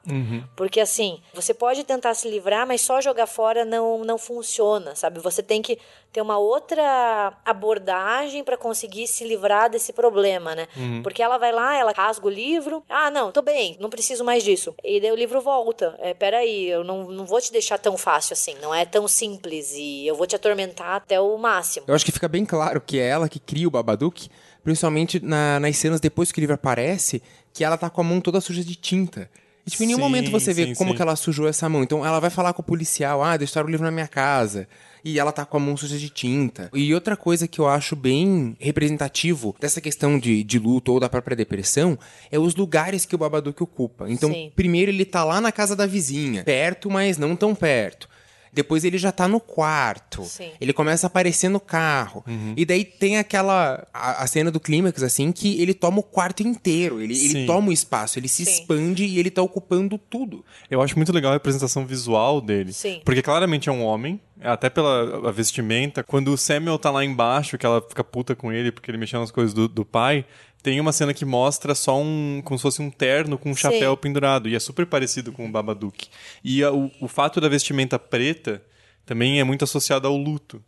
[0.56, 5.20] Porque assim, você pode tentar se livrar, mas só jogar fora não, não funciona, sabe?
[5.20, 5.78] Você tem que
[6.12, 10.68] ter uma outra abordagem para conseguir se livrar desse problema, né?
[11.04, 12.84] Porque ela vai lá, ela rasga o livro.
[12.90, 14.74] Ah, não, tô bem, não preciso mais disso.
[14.84, 15.96] E daí o livro volta.
[16.00, 18.56] É, peraí, eu não, não vou te deixar tão fácil assim.
[18.62, 21.86] Não é tão simples e eu vou te atormentar até o máximo.
[21.88, 24.30] Eu acho que fica bem claro que é ela que cria o Babadook,
[24.64, 27.22] principalmente na- nas cenas depois que o livro aparece,
[27.54, 29.30] que ela tá com a mão toda suja de tinta.
[29.66, 30.96] E, tipo, em nenhum Sim, momento você vê sim, como sim.
[30.96, 31.84] que ela sujou essa mão.
[31.84, 34.68] Então ela vai falar com o policial, ah, deixaram o livro na minha casa.
[35.06, 36.70] E ela tá com a mão suja de tinta.
[36.74, 41.08] E outra coisa que eu acho bem representativo dessa questão de, de luto ou da
[41.08, 41.98] própria depressão
[42.32, 44.10] é os lugares que o Babadook ocupa.
[44.10, 44.52] Então, Sim.
[44.56, 48.09] primeiro ele tá lá na casa da vizinha, perto, mas não tão perto.
[48.52, 50.24] Depois ele já tá no quarto.
[50.24, 50.52] Sim.
[50.60, 52.24] Ele começa a aparecer no carro.
[52.56, 53.88] E daí tem aquela.
[53.94, 57.02] A, a cena do clímax, assim, que ele toma o quarto inteiro.
[57.02, 58.52] Ele, ele toma o espaço, ele se Sim.
[58.52, 60.44] expande e ele tá ocupando tudo.
[60.70, 62.74] Eu acho muito legal a representação visual dele.
[62.74, 63.02] Sim.
[63.04, 66.04] Porque claramente é um homem, até pela vestimenta.
[66.04, 69.20] Quando o Samuel tá lá embaixo, que ela fica puta com ele porque ele mexeu
[69.20, 70.26] nas coisas do, do pai,
[70.62, 72.42] tem uma cena que mostra só um.
[72.44, 73.98] como se fosse um terno com um chapéu Sim.
[74.02, 74.50] pendurado.
[74.50, 76.08] E é super parecido com o Babadook.
[76.44, 78.62] E a- o, o fato da vestimenta preta
[79.06, 80.64] também é muito associado ao luto.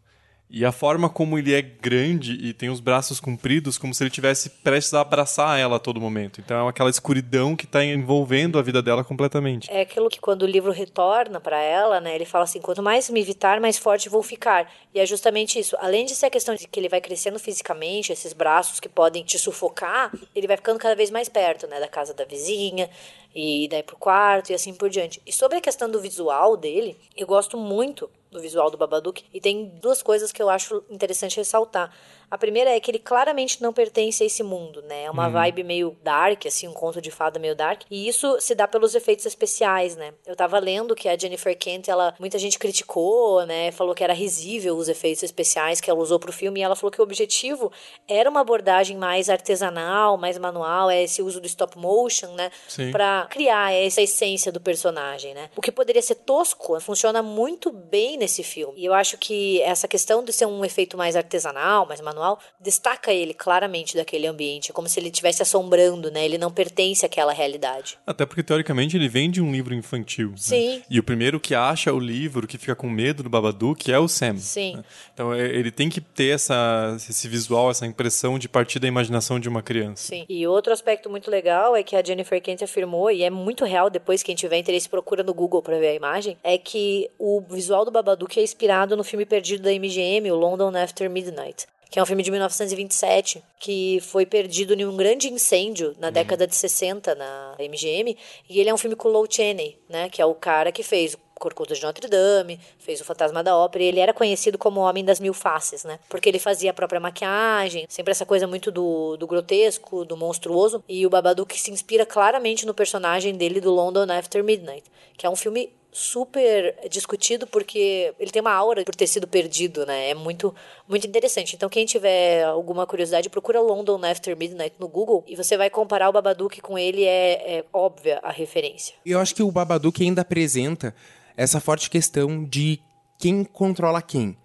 [0.53, 4.09] E a forma como ele é grande e tem os braços compridos, como se ele
[4.09, 6.41] tivesse prestes a abraçar ela a todo momento.
[6.41, 9.71] Então é aquela escuridão que tá envolvendo a vida dela completamente.
[9.71, 13.09] É aquilo que quando o livro retorna pra ela, né, ele fala assim, quanto mais
[13.09, 14.69] me evitar, mais forte vou ficar.
[14.93, 15.77] E é justamente isso.
[15.79, 19.23] Além de ser a questão de que ele vai crescendo fisicamente, esses braços que podem
[19.23, 22.89] te sufocar, ele vai ficando cada vez mais perto, né, da casa da vizinha
[23.33, 25.21] e daí pro quarto e assim por diante.
[25.25, 29.41] E sobre a questão do visual dele, eu gosto muito do visual do Babadook e
[29.41, 31.93] tem duas coisas que eu acho interessante ressaltar.
[32.31, 35.03] A primeira é que ele claramente não pertence a esse mundo, né?
[35.03, 37.81] É uma vibe meio dark, assim, um conto de fada meio dark.
[37.91, 40.13] E isso se dá pelos efeitos especiais, né?
[40.25, 43.69] Eu tava lendo que a Jennifer Kent, ela, muita gente criticou, né?
[43.73, 46.61] Falou que era risível os efeitos especiais que ela usou pro filme.
[46.61, 47.69] E ela falou que o objetivo
[48.07, 52.49] era uma abordagem mais artesanal, mais manual, é esse uso do stop motion, né?
[52.65, 52.91] Sim.
[52.91, 55.49] Pra criar essa essência do personagem, né?
[55.53, 58.79] O que poderia ser tosco funciona muito bem nesse filme.
[58.79, 62.20] E eu acho que essa questão de ser um efeito mais artesanal, mais manual,
[62.59, 64.71] destaca ele claramente daquele ambiente.
[64.71, 66.23] É como se ele estivesse assombrando, né?
[66.25, 67.97] Ele não pertence àquela realidade.
[68.05, 70.29] Até porque, teoricamente, ele vem de um livro infantil.
[70.31, 70.37] né?
[70.37, 70.83] Sim.
[70.89, 74.07] E o primeiro que acha o livro, que fica com medo do Babadook, é o
[74.07, 74.37] Sam.
[74.37, 74.77] Sim.
[74.77, 74.83] né?
[75.13, 79.39] Então, é- ele tem que ter essa, esse visual, essa impressão de partir da imaginação
[79.39, 80.07] de uma criança.
[80.07, 80.25] Sim.
[80.29, 83.89] E outro aspecto muito legal é que a Jennifer Kent afirmou, e é muito real
[83.89, 87.85] depois, quem tiver interesse procura no Google pra ver a imagem, é que o visual
[87.85, 91.65] do Babadook é inspirado no filme perdido da MGM, o London After Midnight.
[91.91, 96.47] Que é um filme de 1927, que foi perdido em um grande incêndio na década
[96.47, 98.17] de 60 na MGM.
[98.49, 100.09] E ele é um filme com o Lou Chaney, né?
[100.09, 103.83] Que é o cara que fez Corcunda de Notre Dame, fez o Fantasma da Ópera,
[103.83, 105.99] e ele era conhecido como o Homem das Mil Faces, né?
[106.07, 110.83] Porque ele fazia a própria maquiagem, sempre essa coisa muito do, do grotesco, do monstruoso,
[110.87, 114.83] e o Babadook se inspira claramente no personagem dele do London After Midnight,
[115.17, 119.85] que é um filme super discutido porque ele tem uma aura por ter sido perdido,
[119.85, 120.11] né?
[120.11, 120.55] É muito
[120.87, 121.55] muito interessante.
[121.55, 126.09] Então quem tiver alguma curiosidade, procura London After Midnight no Google e você vai comparar
[126.09, 128.95] o Babadook com ele, é, é óbvia a referência.
[129.05, 130.95] Eu acho que o Babadook ainda apresenta
[131.35, 132.79] essa forte questão de
[133.17, 134.37] quem controla quem.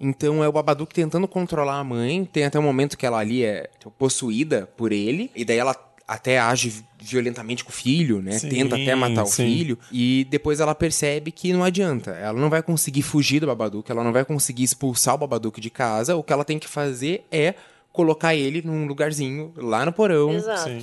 [0.00, 3.44] Então é o Babadook tentando controlar a mãe, tem até um momento que ela ali
[3.44, 5.74] é possuída por ele, e daí ela
[6.06, 8.38] até age violentamente com o filho, né?
[8.38, 9.46] Sim, Tenta até matar o sim.
[9.46, 9.78] filho.
[9.90, 12.10] E depois ela percebe que não adianta.
[12.12, 15.70] Ela não vai conseguir fugir do Babadook, ela não vai conseguir expulsar o Babadook de
[15.70, 16.16] casa.
[16.16, 17.54] O que ela tem que fazer é
[17.94, 20.32] colocar ele num lugarzinho lá no porão.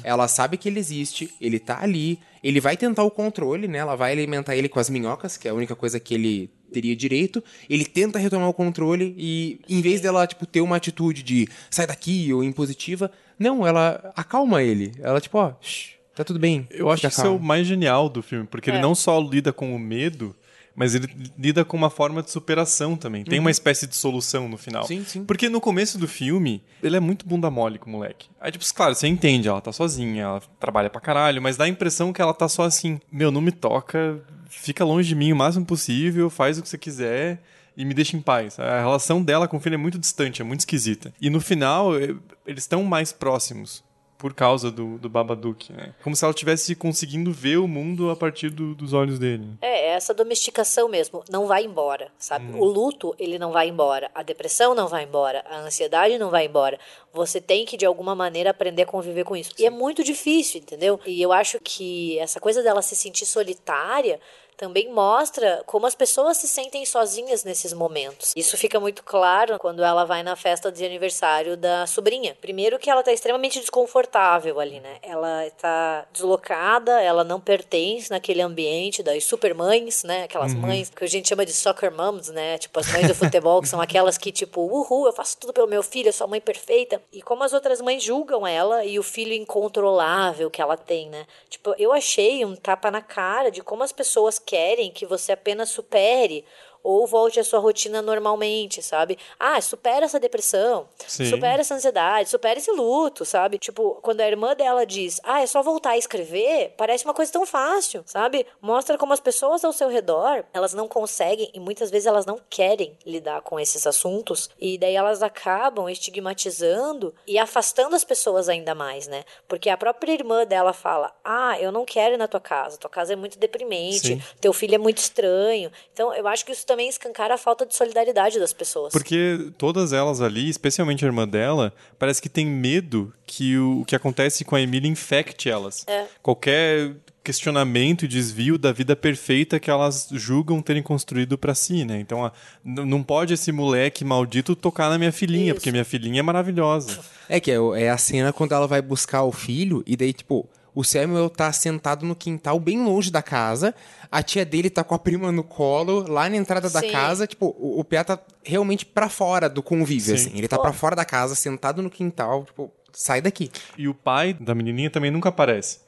[0.01, 3.80] Ela sabe que ele existe, ele tá ali, ele vai tentar o controle, né?
[3.80, 6.95] Ela vai alimentar ele com as minhocas, que é a única coisa que ele teria
[6.95, 7.43] direito.
[7.70, 11.86] Ele tenta retomar o controle e, em vez dela, tipo, ter uma atitude de sai
[11.86, 14.93] daqui ou impositiva, não, ela acalma ele.
[15.01, 16.66] Ela, tipo, ó, shh, tá tudo bem.
[16.72, 18.82] Eu acho que isso é o mais genial do filme, porque ele É.
[18.82, 20.34] não só lida com o medo,
[20.76, 21.07] mas ele
[21.38, 23.24] lida com uma forma de superação também.
[23.24, 24.84] Tem uma espécie de solução no final.
[24.84, 24.88] Uhum.
[24.88, 25.26] Sim, sim.
[25.26, 28.30] Porque no começo do filme, ele é muito bunda mole com o moleque.
[28.39, 31.69] Aí, tipo, claro, você entende, ela tá sozinha, ela trabalha pra caralho, mas dá a
[31.69, 35.36] impressão que ela tá só assim, meu, não me toca, fica longe de mim o
[35.36, 37.41] máximo possível, faz o que você quiser
[37.76, 38.59] e me deixa em paz.
[38.59, 41.13] A relação dela com o filho é muito distante, é muito esquisita.
[41.22, 42.15] E no final, eh,
[42.45, 43.84] eles estão mais próximos
[44.22, 45.95] por causa do, do Babadook, né?
[46.03, 49.47] Como se ela estivesse conseguindo ver o mundo a partir do- dos olhos dele.
[49.59, 52.45] É, essa domesticação mesmo, não vai embora, sabe?
[52.55, 56.45] O luto, ele não vai embora, a depressão não vai embora, a ansiedade não vai
[56.45, 56.80] embora.
[57.11, 59.51] Você tem que, de alguma maneira, aprender a conviver com isso.
[59.57, 60.99] E é muito difícil, entendeu?
[61.05, 64.19] E eu acho que essa coisa dela se sentir solitária
[64.58, 68.34] também mostra como as pessoas se sentem sozinhas nesses momentos.
[68.36, 72.36] Isso fica muito claro quando ela vai na festa de aniversário da sobrinha.
[72.39, 74.97] Primeiro que ela tá extremamente desconfortável ali, né?
[75.02, 80.24] Ela tá deslocada, ela não pertence naquele ambiente das supermães, né?
[80.24, 82.58] Aquelas mães que a gente chama de soccer moms, né?
[82.58, 85.68] Tipo as mães do futebol, que são aquelas que tipo, uhul, eu faço tudo pelo
[85.68, 87.02] meu filho, eu sou a mãe perfeita.
[87.12, 91.26] E como as outras mães julgam ela e o filho incontrolável que ela tem, né?
[91.49, 95.70] Tipo, eu achei um tapa na cara de como as pessoas querem que você apenas
[95.70, 96.46] supere
[96.84, 99.17] ou volte à sua rotina normalmente, sabe?
[99.39, 101.25] Ah, supera essa depressão, Sim.
[101.25, 103.57] supera essa ansiedade, supera esse luto, sabe?
[103.57, 107.32] Tipo, quando a irmã dela diz, ah, é só voltar a escrever, parece uma coisa
[107.32, 108.45] tão fácil, sabe?
[108.61, 112.39] Mostra como as pessoas ao seu redor, elas não conseguem e muitas vezes elas não
[112.49, 118.73] querem lidar com esses assuntos e daí elas acabam estigmatizando e afastando as pessoas ainda
[118.73, 119.23] mais, né?
[119.47, 122.89] Porque a própria irmã dela fala, ah, eu não quero ir na tua casa, tua
[122.89, 124.23] casa é muito deprimente, Sim.
[124.39, 125.71] teu filho é muito estranho.
[125.93, 128.93] Então, eu acho que isso também escancara a falta de solidariedade das pessoas.
[128.93, 133.86] Porque todas elas ali, especialmente a irmã dela, parece que tem medo que o, o
[133.86, 135.84] que acontece com a Emília infecte elas.
[135.88, 136.05] É.
[136.22, 136.93] Qualquer
[137.24, 141.99] questionamento e desvio da vida perfeita que elas julgam terem construído pra si, né?
[141.99, 142.32] Então, a-
[142.63, 145.55] não pode esse moleque maldito tocar na minha filhinha, Isso.
[145.55, 146.99] porque minha filhinha é maravilhosa.
[147.30, 150.49] É que é, é a cena quando ela vai buscar o filho e daí, tipo,
[150.74, 153.74] o Samuel tá sentado no quintal bem longe da casa,
[154.11, 156.91] a tia dele tá com a prima no colo, lá na entrada da Sim.
[156.91, 160.28] casa, tipo, o, o Pé tá realmente pra fora do convívio, Sim.
[160.28, 160.38] assim.
[160.38, 163.51] Ele tá pra fora da casa, sentado no quintal, tipo, sai daqui.
[163.78, 165.80] E o pai da menininha também nunca aparece.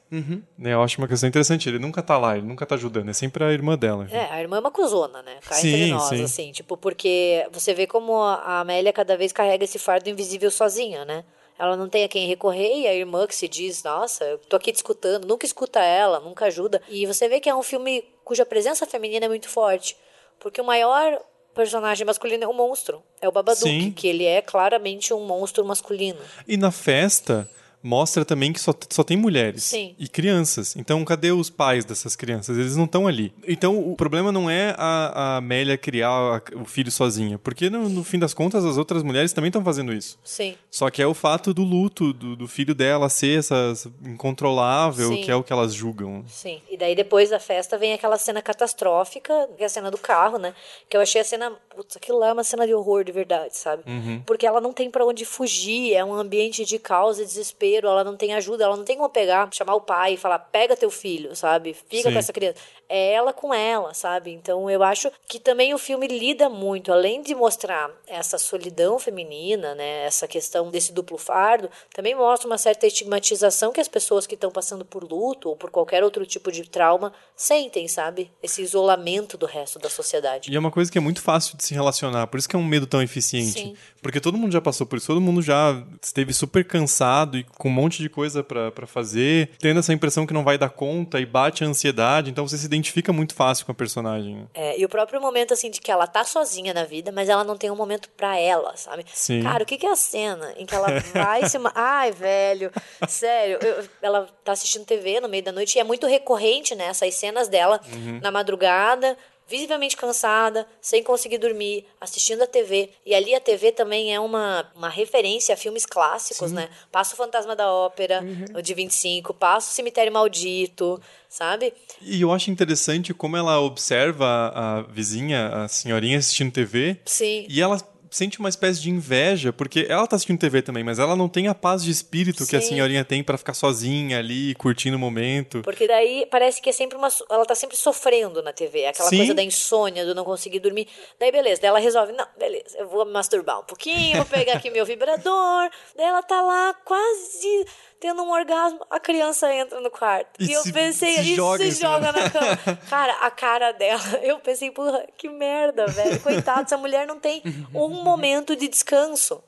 [0.56, 1.68] Né, eu acho uma questão interessante.
[1.68, 3.08] Ele nunca tá lá, ele nunca tá ajudando.
[3.08, 4.06] É sempre a irmã dela.
[4.10, 5.38] É, a irmã é uma cuzona, né?
[5.46, 6.22] Cá Sim, entre nós, sim.
[6.22, 6.52] assim.
[6.52, 11.24] Tipo, porque você vê como a Amélia cada vez carrega esse fardo invisível sozinha, né?
[11.58, 14.56] Ela não tem a quem recorrer e a irmã que se diz, nossa, eu tô
[14.56, 16.82] aqui te escutando, nunca escuta ela, nunca ajuda.
[16.88, 19.96] E você vê que é um filme cuja presença feminina é muito forte.
[20.40, 21.20] Porque o maior
[21.54, 23.02] personagem masculino é o monstro.
[23.20, 23.92] É o Babadook, Sim.
[23.92, 26.18] que ele é claramente um monstro masculino.
[26.46, 27.48] E na festa
[27.84, 29.94] mostra também que só, só tem mulheres Sim.
[29.98, 30.74] e crianças.
[30.74, 32.56] Então, cadê os pais dessas crianças?
[32.58, 33.32] Eles não estão ali.
[33.46, 37.88] Então, o problema não é a, a Amélia criar a- o filho sozinha, porque no,
[37.88, 40.18] no fim das contas as outras mulheres também estão fazendo isso.
[40.24, 40.54] Sim.
[40.70, 43.74] Só que é o fato do luto do, do filho dela ser essa
[44.04, 45.22] incontrolável, Sim.
[45.22, 46.24] que é o que elas julgam.
[46.26, 46.60] Sim.
[46.70, 50.38] E daí depois da festa vem aquela cena catastrófica, que é a cena do carro,
[50.38, 50.54] né?
[50.88, 51.52] Que eu achei a cena.
[51.74, 53.82] Putz, aquilo lá é uma cena de horror de verdade, sabe?
[54.26, 58.04] Porque ela não tem pra onde fugir, é um ambiente de caos e desespero, ela
[58.04, 60.90] não tem ajuda, ela não tem como pegar, chamar o pai e falar, pega teu
[60.90, 61.74] filho, sabe?
[61.74, 62.12] Fica Sim.
[62.12, 62.58] com essa criança.
[62.88, 64.30] É ela com ela, sabe?
[64.30, 69.74] Então eu acho que também o filme lida muito, além de mostrar essa solidão feminina,
[69.74, 70.04] né?
[70.04, 74.50] Essa questão desse duplo fardo, também mostra uma certa estigmatização que as pessoas que estão
[74.50, 78.30] passando por luto ou por qualquer outro tipo de trauma sentem, sabe?
[78.42, 80.50] Esse isolamento do resto da sociedade.
[80.50, 82.58] E é uma coisa que é muito fácil de se relacionar, por isso que é
[82.58, 83.52] um medo tão eficiente.
[83.52, 83.76] Sim.
[84.02, 87.70] Porque todo mundo já passou por isso, todo mundo já esteve super cansado e com
[87.70, 91.18] um monte de coisa pra pra fazer, tendo essa impressão que não vai dar conta
[91.18, 94.36] e bate a ansiedade, então você se identifica muito fácil com a personagem.
[94.36, 94.42] né?
[94.52, 97.42] É, e o próprio momento, assim, de que ela tá sozinha na vida, mas ela
[97.42, 99.06] não tem um momento pra ela, sabe?
[99.14, 99.42] Sim.
[99.42, 101.56] Cara, o que, que é a cena em que ela vai se.
[101.74, 102.70] Ai, velho,
[103.08, 103.58] sério.
[103.62, 106.86] eu- ela tá assistindo TV no meio da noite e é muito recorrente, né?
[106.88, 108.20] Essas cenas dela Uhum.
[108.22, 109.16] na madrugada.
[109.48, 112.90] Visivelmente cansada, sem conseguir dormir, assistindo a TV.
[113.04, 116.68] E ali a TV também é uma, uma referência a filmes clássicos, né?
[116.90, 118.58] Passa o Fantasma da Ópera, Uhum.
[118.58, 121.74] o de 25, passa o Cemitério Maldito, sabe?
[122.00, 127.46] E eu acho interessante como ela observa a vizinha, a senhorinha assistindo TV, Sim.
[127.48, 127.78] e ela
[128.14, 131.48] sente uma espécie de inveja, porque ela tá assistindo TV também, mas ela não tem
[131.48, 132.68] a paz de espírito que a Sim.
[132.68, 135.62] senhorinha tem pra ficar sozinha ali, curtindo o momento.
[135.62, 137.08] Porque daí parece que é sempre uma.
[137.28, 138.86] Ela tá sempre sofrendo na TV.
[138.86, 139.16] Aquela Sim.
[139.16, 140.86] coisa da insônia, do não conseguir dormir.
[141.18, 141.60] Daí, beleza.
[141.60, 144.86] Daí ela resolve: não, beleza, eu vou me masturbar um pouquinho, vou pegar aqui meu
[144.86, 145.68] vibrador.
[145.96, 147.66] Daí ela tá lá quase
[148.04, 148.84] tendo um orgasmo.
[148.90, 150.28] A criança entra no quarto.
[150.38, 152.58] E E, eu se- pensei: se e joga se joga na cama.
[152.90, 154.02] Cara, a cara dela.
[154.22, 156.20] Eu pensei: porra, que merda, velho.
[156.20, 157.42] Coitado, essa mulher não tem
[157.74, 159.42] um momento de descanso.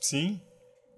[0.00, 0.40] Sim.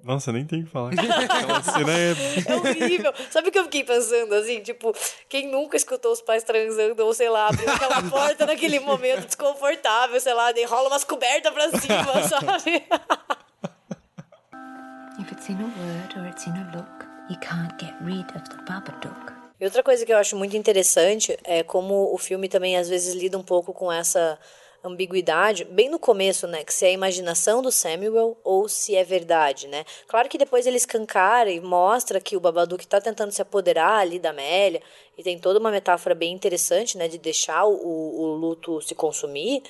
[0.02, 0.90] Nossa, nem tem o que falar.
[0.96, 2.10] Aquela cena é
[2.50, 3.12] É horrível.
[3.30, 4.60] Sabe o que eu fiquei pensando, assim?
[4.60, 4.92] Tipo,
[5.28, 10.18] quem nunca escutou os pais transando, ou sei lá, abriu aquela porta naquele momento desconfortável,
[10.18, 12.84] sei lá, rola umas cobertas pra cima, sabe?
[15.18, 18.48] If it's in a word or it's in a look, you can't get rid of
[18.48, 19.32] the Babadook.
[19.60, 23.14] E outra coisa que eu acho muito interessante é como o filme também às vezes
[23.14, 24.38] lida um pouco com essa
[24.82, 26.64] ambiguidade bem no começo, né?
[26.64, 29.84] Que se é a imaginação do Samuel ou se é verdade, né?
[30.08, 34.18] Claro que depois ele escancara e mostra que o Babadook tá tentando se apoderar ali
[34.18, 34.82] da Amélia
[35.16, 37.06] e tem toda uma metáfora bem interessante, né?
[37.06, 39.62] De deixar o, o luto se consumir.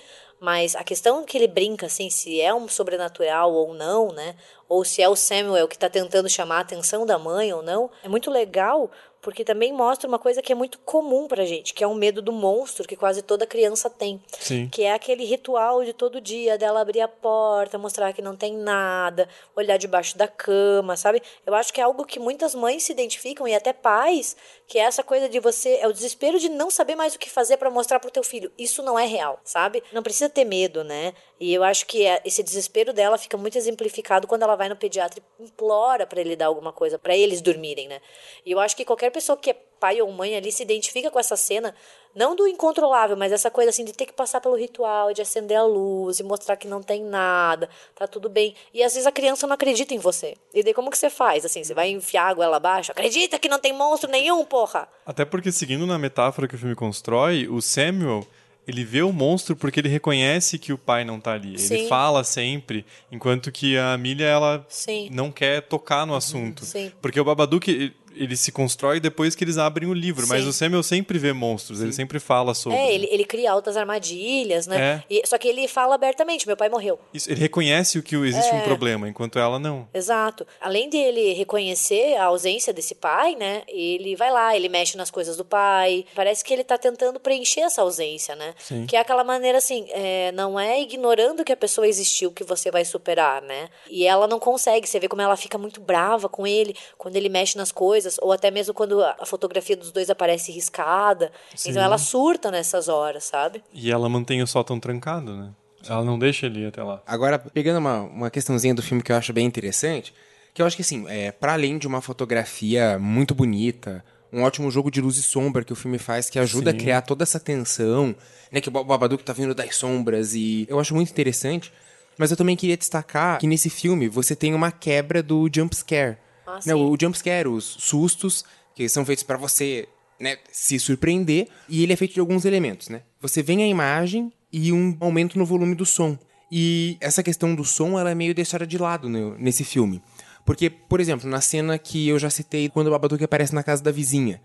[0.42, 4.34] Mas a questão que ele brinca, assim, se é um sobrenatural ou não, né?
[4.68, 7.88] Ou se é o Samuel que está tentando chamar a atenção da mãe ou não,
[8.02, 8.90] é muito legal
[9.22, 12.20] porque também mostra uma coisa que é muito comum pra gente, que é o medo
[12.20, 14.20] do monstro que quase toda criança tem.
[14.38, 14.68] Sim.
[14.68, 18.56] Que é aquele ritual de todo dia dela abrir a porta, mostrar que não tem
[18.56, 21.22] nada, olhar debaixo da cama, sabe?
[21.46, 24.82] Eu acho que é algo que muitas mães se identificam e até pais, que é
[24.82, 27.70] essa coisa de você, é o desespero de não saber mais o que fazer para
[27.70, 28.50] mostrar pro teu filho.
[28.58, 29.82] Isso não é real, sabe?
[29.92, 31.14] Não precisa ter medo, né?
[31.42, 34.76] E eu acho que é- esse desespero dela fica muito exemplificado quando ela vai no
[34.76, 38.00] pediatra e implora para ele dar alguma coisa, para eles dormirem, né?
[38.46, 41.18] E eu acho que qualquer pessoa que é pai ou mãe ali se identifica com
[41.18, 41.74] essa cena,
[42.14, 45.56] não do incontrolável, mas essa coisa assim de ter que passar pelo ritual, de acender
[45.58, 48.54] a luz e mostrar que não tem nada, tá tudo bem.
[48.72, 50.36] E às vezes a criança não acredita em você.
[50.54, 51.44] E daí como que você faz?
[51.44, 52.92] Assim, você vai enfiar água ela abaixo?
[52.92, 54.86] Acredita que não tem monstro nenhum, porra!
[55.04, 58.24] Até porque, seguindo na metáfora que o filme constrói, o Samuel,
[58.66, 61.58] ele vê o monstro porque ele reconhece que o pai não tá ali.
[61.58, 61.74] Sim.
[61.74, 65.08] Ele fala sempre, enquanto que a Amelia, ela Sim.
[65.10, 66.64] não quer tocar no assunto.
[66.64, 66.92] Sim.
[67.00, 70.48] Porque o Babadook, ele- se constrói depois que eles abrem o livro, mas Sim.
[70.48, 72.78] o Samuel sempre vê monstros, ele sempre fala sobre.
[72.78, 74.80] É, ele, ele cria altas armadilhas, né?
[74.80, 75.04] É.
[75.14, 76.98] E- só que ele fala abertamente: meu pai morreu.
[77.12, 78.54] Isso, ele reconhece o que existe É.
[78.54, 79.88] um problema, enquanto ela não.
[79.94, 80.46] Exato.
[80.60, 83.62] Além de ele reconhecer a ausência desse pai, né?
[83.68, 86.04] Ele vai lá, ele mexe nas coisas do pai.
[86.14, 88.54] Parece que ele tá tentando preencher essa ausência, né?
[88.58, 88.86] Sim.
[88.86, 92.70] Que é aquela maneira assim, é, não é ignorando que a pessoa existiu que você
[92.70, 93.68] vai superar, né?
[93.90, 94.86] E ela não consegue.
[94.88, 98.32] Você vê como ela fica muito brava com ele quando ele mexe nas coisas, ou
[98.32, 101.32] até mesmo quando a fotografia dos dois aparece riscada.
[101.54, 101.70] Sim.
[101.70, 103.62] Então ela surta nessas horas, sabe?
[103.72, 105.50] E ela mantém o sótão trancado, né?
[105.88, 107.02] Ela não deixa ele ir até lá.
[107.06, 110.14] Agora, pegando uma, uma questãozinha do filme que eu acho bem interessante,
[110.54, 114.70] que eu acho que assim, é, para além de uma fotografia muito bonita, um ótimo
[114.70, 116.76] jogo de luz e sombra que o filme faz, que ajuda Sim.
[116.76, 118.14] a criar toda essa tensão,
[118.50, 118.60] né?
[118.60, 121.72] Que o Ba- Babadook tá vindo das sombras e eu acho muito interessante.
[122.18, 126.16] Mas eu também queria destacar que nesse filme você tem uma quebra do jump scare.
[126.52, 128.44] Ah, né, o jump scare, os sustos,
[128.74, 129.88] que são feitos pra você
[130.20, 133.02] né, se surpreender, e ele é feito de alguns elementos, né?
[133.20, 136.16] Você vê a imagem e um aumento no volume do som.
[136.50, 140.02] E essa questão do som, ela é meio deixada de lado no- nesse filme.
[140.44, 143.82] Porque, por exemplo, na cena que eu já citei, quando o Babadook aparece na casa
[143.82, 144.40] da vizinha.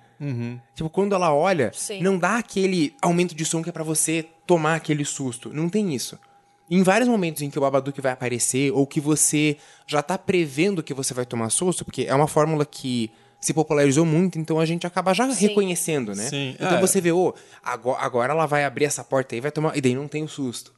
[0.76, 2.02] Tipo, quando ela olha, Sim.
[2.02, 5.52] não dá aquele aumento de som que é pra você tomar aquele susto.
[5.54, 6.18] Não tem isso.
[6.70, 10.84] Em vários momentos em que o Babadook vai aparecer, ou que você já tá prevendo
[10.84, 13.10] que você vai tomar susto, porque é uma fórmula que
[13.40, 15.48] se popularizou muito, então a gente acaba já Sim.
[15.48, 16.24] reconhecendo, né?
[16.30, 16.56] Sim.
[16.56, 19.78] Então Ah, você vê, ô, agora, agora ela vai abrir essa porta aí, vai tomar.
[19.78, 20.74] E daí não tem o susto.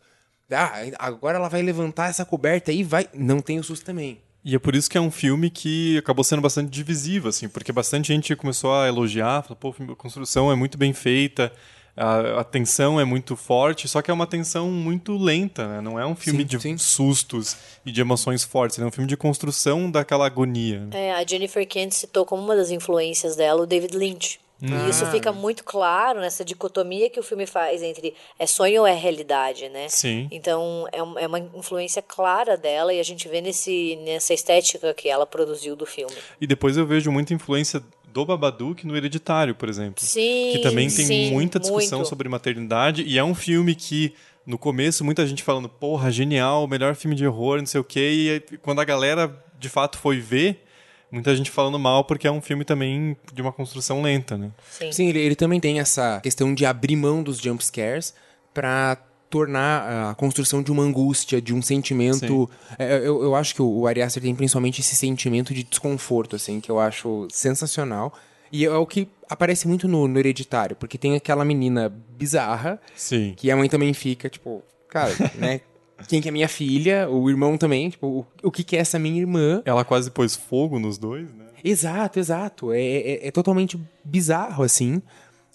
[0.52, 3.08] Ah, agora ela vai levantar essa coberta aí, vai.
[3.14, 4.20] Não tem o susto também.
[4.44, 7.72] E é por isso que é um filme que acabou sendo bastante divisivo, assim, porque
[7.72, 11.52] bastante gente começou a elogiar, falou, pô, a construção é muito bem feita,
[12.00, 15.82] a, a tensão é muito forte, só que é uma tensão muito lenta, né?
[15.82, 16.78] Não é um filme Sim, de sim.
[16.78, 20.88] sustos e de emoções fortes, é um filme de construção daquela agonia.
[20.92, 24.40] É, a Jennifer Kent citou como uma das influências dela o David Lynch.
[24.62, 28.88] E isso fica muito claro nessa dicotomia que o filme faz entre é sonho ou
[28.88, 29.88] é realidade, né?
[29.88, 30.28] Sim.
[30.30, 35.08] Então é, é uma influência clara dela e a gente vê nesse, nessa estética que
[35.08, 36.14] ela produziu do filme.
[36.42, 37.82] E depois eu vejo muita influência
[38.14, 40.04] do Babadook no Hereditário, por exemplo.
[40.04, 42.10] Sim, que também tem sim, muita discussão muito.
[42.10, 44.14] sobre maternidade e é um filme que
[44.46, 48.44] no começo muita gente falando, porra, genial, melhor filme de horror, não sei o quê,
[48.52, 50.64] e quando a galera de fato foi ver,
[51.12, 54.52] muita gente falando mal porque é um filme também de uma construção lenta, né?
[54.70, 54.92] Sim.
[54.92, 58.14] Sim, ele, ele também tem essa questão de abrir mão dos jump scares
[58.54, 58.98] pra
[59.30, 62.50] tornar a construção de uma angústia, de um sentimento.
[62.78, 66.36] É, eu, eu acho que o, o Ari Aster tem principalmente esse sentimento de desconforto,
[66.36, 68.14] assim, que eu acho sensacional.
[68.52, 73.34] E é o que aparece muito no, no Hereditário, porque tem aquela menina bizarra, Sim.
[73.38, 75.62] que a mãe também fica, tipo, cara, né?
[76.08, 77.10] Quem que é minha filha?
[77.10, 79.62] O irmão também, tipo, o, o que que é essa minha irmã?
[79.66, 81.46] Ela quase pôs fogo nos dois, né?
[81.64, 82.72] Exato, exato.
[82.72, 85.02] É, é, é totalmente bizarro, assim.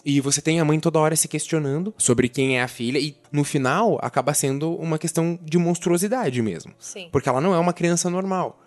[0.05, 2.99] E você tem a mãe toda hora se questionando sobre quem é a filha.
[2.99, 6.75] E no final acaba sendo uma questão de monstruosidade mesmo.
[6.79, 7.09] Sim.
[7.11, 8.61] Porque ela não é uma criança normal.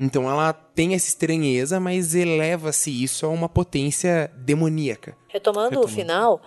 [0.00, 5.16] Então ela tem essa estranheza, mas eleva-se isso a uma potência demoníaca.
[5.28, 6.42] Retomando o final,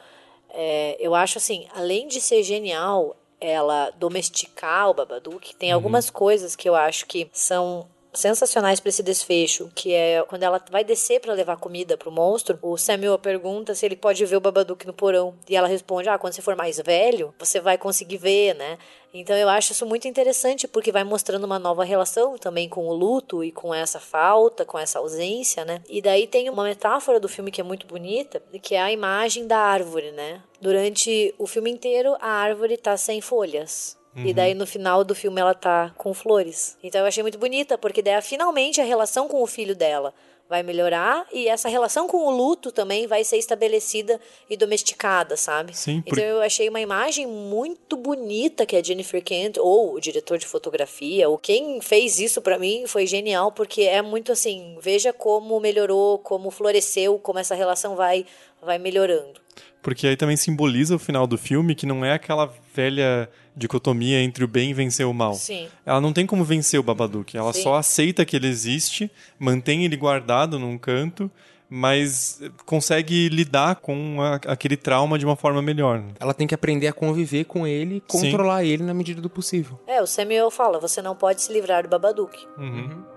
[0.50, 6.56] é, eu acho assim, além de ser genial ela domesticar o Babadook, tem algumas coisas
[6.56, 11.20] que eu acho que são sensacionais para esse desfecho, que é quando ela vai descer
[11.20, 14.94] para levar comida pro monstro, o Samuel pergunta se ele pode ver o Babadook no
[14.94, 15.34] porão.
[15.50, 18.78] E ela responde: "Ah, quando você for mais velho, você vai conseguir ver, né?"
[19.14, 22.94] Então eu acho isso muito interessante porque vai mostrando uma nova relação também com o
[22.94, 25.82] luto e com essa falta, com essa ausência, né?
[25.88, 29.46] E daí tem uma metáfora do filme que é muito bonita, que é a imagem
[29.46, 30.42] da árvore, né?
[30.60, 33.96] Durante o filme inteiro a árvore tá sem folhas.
[34.16, 36.78] E daí no final do filme ela tá com flores.
[36.84, 40.14] Então eu achei muito bonita, porque daí finalmente a relação com o filho dela
[40.48, 45.76] vai melhorar e essa relação com o luto também vai ser estabelecida e domesticada, sabe?
[45.76, 50.00] Sim, por- Então eu achei uma imagem muito bonita que a Jennifer Kent ou o
[50.02, 54.78] diretor de fotografia, ou quem fez isso pra mim foi genial porque é muito assim,
[54.80, 58.24] veja como melhorou, como floresceu, como essa relação vai
[58.62, 59.42] vai melhorando.
[59.82, 64.44] Porque aí também simboliza o final do filme, que não é aquela velha dicotomia entre
[64.44, 65.34] o bem e vencer o mal.
[65.36, 65.68] Sim.
[65.86, 67.36] Ela não tem como vencer o Babadook.
[67.38, 67.64] Ela Sim.
[67.64, 71.30] só aceita que ele existe, mantém ele guardado num canto,
[71.70, 76.04] mas consegue lidar com a- aquele trauma de uma forma melhor.
[76.20, 78.22] Ela tem que aprender a conviver com ele e Sim.
[78.30, 79.80] controlar ele na medida do possível.
[79.88, 82.38] É, o Samuel fala, você não pode se livrar do Babadook.
[82.58, 82.90] Uhum.
[82.90, 83.13] Este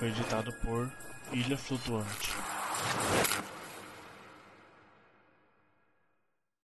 [0.00, 0.90] foi editado por
[1.30, 2.34] Ilha Flutuante.